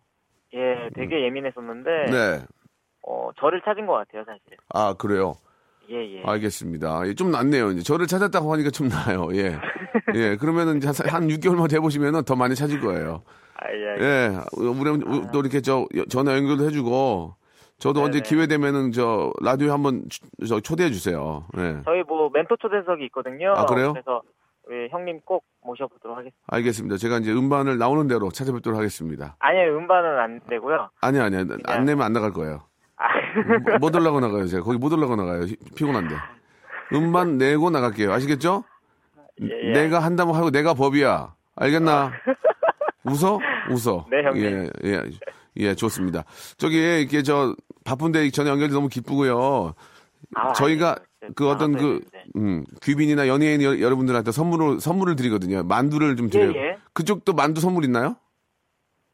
예, 0.54 0.90
되게 0.94 1.24
예민했었는데, 1.24 2.12
네. 2.12 2.46
어, 3.08 3.30
저를 3.40 3.62
찾은 3.62 3.86
것 3.86 3.94
같아요, 3.94 4.26
사실. 4.26 4.58
아 4.74 4.94
그래요. 4.96 5.36
예, 5.90 6.18
예. 6.18 6.24
알겠습니다. 6.26 7.08
예, 7.08 7.14
좀 7.14 7.32
낫네요. 7.32 7.72
이제 7.72 7.84
저를 7.84 8.06
찾았다고 8.06 8.52
하니까 8.52 8.70
좀 8.70 8.90
나아요. 8.90 9.30
예. 9.34 9.58
예. 10.16 10.36
그러면은 10.36 10.78
이제 10.78 10.88
한, 10.88 11.24
한 11.24 11.28
6개월만 11.30 11.72
해보시면은 11.74 12.24
더 12.26 12.36
많이 12.36 12.54
찾을 12.54 12.82
거예요. 12.82 13.24
아, 13.56 13.72
예. 13.72 14.04
예. 14.04 14.32
우리 14.58 15.00
또 15.32 15.40
이렇게 15.40 15.62
저 15.62 15.88
전화 16.10 16.36
연결도 16.36 16.66
해주고 16.66 17.34
저도 17.78 18.04
언제 18.04 18.20
네네. 18.20 18.30
기회 18.30 18.48
되면은 18.48 18.92
저 18.92 19.32
라디오에 19.42 19.70
한번 19.70 20.04
저 20.48 20.60
초대해 20.60 20.92
주세요. 20.92 21.46
예. 21.58 21.78
저희 21.86 22.04
뭐 22.04 22.30
멘토 22.34 22.58
초대석이 22.58 23.06
있거든요. 23.06 23.54
아, 23.56 23.66
그래요? 23.66 23.94
그래서 23.94 24.22
우리 24.68 24.88
형님 24.90 25.22
꼭 25.26 25.44
모셔보도록 25.64 26.18
하겠습니다. 26.18 26.38
알겠습니다. 26.48 26.98
제가 26.98 27.18
이제 27.20 27.32
음반을 27.32 27.78
나오는 27.78 28.08
대로 28.08 28.30
찾아뵙도록 28.32 28.78
하겠습니다. 28.78 29.36
아니요, 29.40 29.78
음반은 29.78 30.20
안 30.20 30.40
되고요. 30.50 30.90
아니 31.02 31.20
아니야. 31.20 31.44
안 31.66 31.86
내면 31.86 32.06
안 32.06 32.14
나갈 32.14 32.32
거예요. 32.32 32.64
아, 32.98 33.04
뭐- 33.70 33.78
못 33.80 33.96
올라고 33.96 34.20
나가요. 34.20 34.46
제가 34.48 34.64
거기 34.64 34.78
못 34.78 34.94
올라고 34.94 35.16
나가요. 35.16 35.44
히- 35.44 35.58
피곤한데. 35.76 36.16
음반 36.94 37.38
내고 37.38 37.70
나갈게요. 37.70 38.12
아시겠죠? 38.12 38.64
예, 39.42 39.48
예. 39.70 39.72
내가 39.72 40.00
한다고 40.00 40.34
하고 40.34 40.52
내가 40.52 40.74
법이야. 40.74 41.34
알겠나? 41.56 42.12
웃어? 43.04 43.40
웃어. 43.72 44.06
네, 44.12 44.24
형님. 44.24 44.44
예, 44.44 44.70
예, 44.92 45.02
예, 45.58 45.76
좋습니다. 45.76 46.24
저기, 46.58 47.02
이게 47.02 47.24
저, 47.24 47.56
바쁜데 47.84 48.30
전화 48.30 48.52
연결이 48.52 48.72
너무 48.72 48.88
기쁘고요. 48.90 49.74
아, 50.36 50.54
저희가 50.54 50.90
아니에요. 50.90 51.06
그 51.36 51.50
어떤 51.50 51.74
그 51.74 52.02
음, 52.36 52.64
귀빈이나 52.82 53.28
연예인 53.28 53.62
여러분들한테 53.62 54.32
선물을 54.32 54.80
선물을 54.80 55.16
드리거든요. 55.16 55.64
만두를 55.64 56.16
좀 56.16 56.30
드려요. 56.30 56.54
예, 56.56 56.70
예. 56.72 56.78
그쪽도 56.94 57.34
만두 57.34 57.62
선물 57.62 57.84
있나요? 57.86 58.16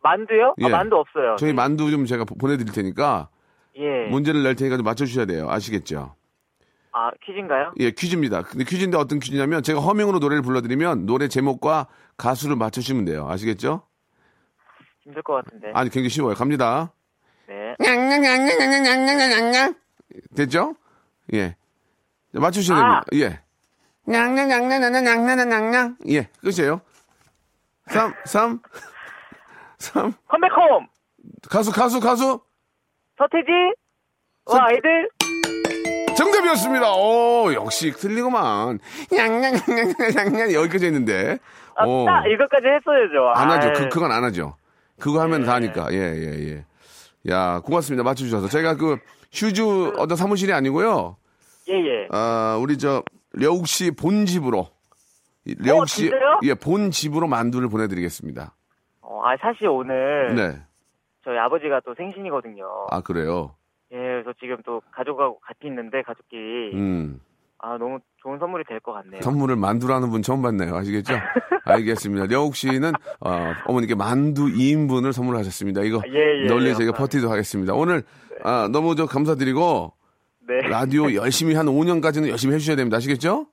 만두요? 0.04 0.56
예. 0.60 0.66
아, 0.66 0.70
만두 0.70 0.96
없어요. 0.96 1.36
저희 1.38 1.54
만두 1.54 1.92
좀 1.92 2.06
제가 2.06 2.24
보내드릴 2.26 2.72
테니까 2.74 3.30
예. 3.78 4.08
문제를 4.10 4.44
낼 4.44 4.56
테니까 4.56 4.78
좀 4.78 4.86
맞춰주셔야 4.86 5.26
돼요. 5.26 5.50
아시겠죠? 5.50 6.16
아 6.94 7.12
퀴즈인가요? 7.24 7.74
예, 7.80 7.92
퀴즈입니다. 7.92 8.42
근데 8.44 8.64
퀴즈인데 8.64 8.98
어떤 8.98 9.20
퀴즈냐면 9.20 9.62
제가 9.62 9.80
허밍으로 9.82 10.20
노래를 10.20 10.42
불러드리면 10.42 11.06
노래 11.06 11.28
제목과 11.28 11.88
가수를 12.16 12.56
맞춰주시면 12.56 13.06
돼요. 13.06 13.28
아시겠죠? 13.30 13.84
힘들 15.02 15.22
것 15.22 15.34
같은데. 15.36 15.72
아니 15.74 15.90
굉장히 15.90 16.10
쉬워요. 16.10 16.34
갑니다. 16.36 16.92
네. 17.48 17.76
됐죠? 20.36 20.76
예. 21.34 21.56
네, 22.32 22.40
맞추셔야 22.40 22.78
됩니다. 22.78 23.00
아. 23.00 23.16
예. 23.16 23.40
냥냥, 24.06 24.48
냥냥, 24.48 24.80
냥냥, 24.80 25.04
냥냥, 25.26 25.50
냥냥. 25.50 25.98
예, 26.10 26.30
끝이에요. 26.42 26.82
3, 27.88 28.14
3, 28.26 28.60
3. 29.80 30.14
컴백홈. 30.28 30.88
가수, 31.50 31.72
가수, 31.72 32.00
가수. 32.00 32.40
서태지. 33.18 33.52
와, 34.46 34.66
아이들. 34.66 35.10
정답이었습니다. 36.16 36.94
오, 36.96 37.54
역시 37.54 37.92
틀리구만. 37.92 38.80
양양양양양양 39.16 40.54
여기까지 40.54 40.86
했는데. 40.88 41.38
아, 41.76 41.86
오. 41.86 42.06
딱 42.06 42.26
이거까지 42.28 42.66
했어야죠. 42.66 43.34
안 43.36 43.52
하죠. 43.52 43.74
그, 43.74 43.90
그건 43.90 44.12
안 44.12 44.24
하죠. 44.24 44.56
그거 45.00 45.22
하면 45.22 45.42
네. 45.42 45.46
다 45.46 45.52
예. 45.52 45.54
하니까. 45.54 45.94
예, 45.94 45.98
예, 45.98 46.50
예. 46.50 46.66
야, 47.32 47.60
고맙습니다. 47.64 48.04
맞춰주셔서. 48.04 48.48
저희가 48.48 48.76
그 48.78 48.98
휴즈 49.32 49.62
음. 49.62 49.94
어떤 49.98 50.18
사무실이 50.18 50.54
아니고요. 50.54 51.18
예, 51.70 51.74
예. 51.74 52.08
아, 52.12 52.58
우리 52.62 52.78
저, 52.78 53.04
려욱 53.34 53.68
씨 53.68 53.92
본 53.92 54.26
집으로. 54.26 54.68
이 55.46 55.56
려욱 55.60 55.88
씨, 55.88 56.08
어, 56.08 56.10
진짜요? 56.10 56.40
예, 56.44 56.54
본 56.54 56.92
집으로 56.92 57.28
만두를 57.28 57.70
보내드리겠습니다. 57.70 58.54
어, 59.02 59.22
아, 59.24 59.36
사실 59.38 59.68
오늘 59.68 60.36
네. 60.36 60.62
저희 61.24 61.38
아버지가 61.38 61.82
또 61.86 61.94
생신이거든요. 61.96 62.66
아, 62.90 63.02
그래요? 63.02 63.56
예, 63.92 63.96
그래서 63.98 64.34
지금 64.40 64.58
또 64.66 64.82
가족하고 64.92 65.40
같이 65.40 65.60
있는데 65.66 66.02
가족끼리 66.02 66.74
음. 66.76 67.22
아 67.60 67.78
너무 67.78 68.00
좋은 68.22 68.38
선물이 68.38 68.66
될 68.68 68.80
것 68.82 68.92
같네요. 68.94 69.22
선물을 69.22 69.56
만두라는 69.56 70.10
분 70.12 70.22
처음 70.22 70.42
봤네요. 70.42 70.76
아시겠죠? 70.76 71.14
알겠습니다. 71.66 72.28
려욱 72.28 72.56
씨는, 72.56 72.92
어, 73.20 73.54
어머니께 73.66 73.96
만두 73.96 74.46
2인분을 74.46 75.12
선물하셨습니다. 75.12 75.82
이거 75.82 76.02
예, 76.08 76.44
예, 76.44 76.48
널리 76.48 76.68
예, 76.70 76.74
저희가 76.74 76.92
감사합니다. 76.92 76.98
퍼뜨리도록 76.98 77.32
하겠습니다. 77.32 77.74
오늘, 77.74 78.04
아, 78.44 78.70
너무 78.72 78.96
저 78.96 79.06
감사드리고, 79.06 79.92
네, 80.48 80.68
라디오 80.68 81.12
열심히 81.16 81.56
한 81.56 81.66
5년까지는 81.66 82.30
열심히 82.30 82.56
해주셔야 82.56 82.76
됩니다. 82.76 82.98
아시겠죠? 82.98 83.48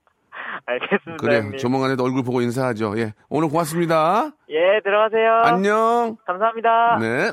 알겠습니다. 0.67 1.17
그래, 1.21 1.39
형님. 1.41 1.59
조만간에도 1.59 2.05
얼굴 2.05 2.23
보고 2.23 2.41
인사하죠. 2.41 2.99
예. 2.99 3.13
오늘 3.29 3.49
고맙습니다. 3.49 4.33
예, 4.49 4.81
들어가세요. 4.83 5.43
안녕. 5.45 6.17
감사합니다. 6.27 6.99
네. 7.01 7.33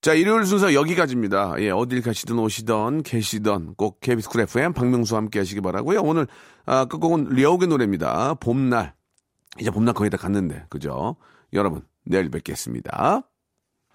자, 0.00 0.14
일요일 0.14 0.44
순서 0.44 0.74
여기까지입니다. 0.74 1.54
예, 1.58 1.70
어딜 1.70 2.02
가시든 2.02 2.38
오시던 2.38 3.02
계시던 3.02 3.74
꼭 3.76 4.00
KBS 4.00 4.28
쿨 4.28 4.42
FM 4.42 4.72
박명수와 4.72 5.20
함께 5.20 5.38
하시기 5.38 5.60
바라고요. 5.60 6.00
오늘 6.02 6.26
아, 6.66 6.84
끝곡은 6.86 7.30
리아옥의 7.30 7.68
노래입니다. 7.68 8.34
봄날. 8.34 8.94
이제 9.58 9.70
봄날 9.70 9.94
거의 9.94 10.10
다 10.10 10.16
갔는데, 10.16 10.64
그죠? 10.68 11.16
여러분, 11.52 11.82
내일 12.04 12.30
뵙겠습니다. 12.30 13.22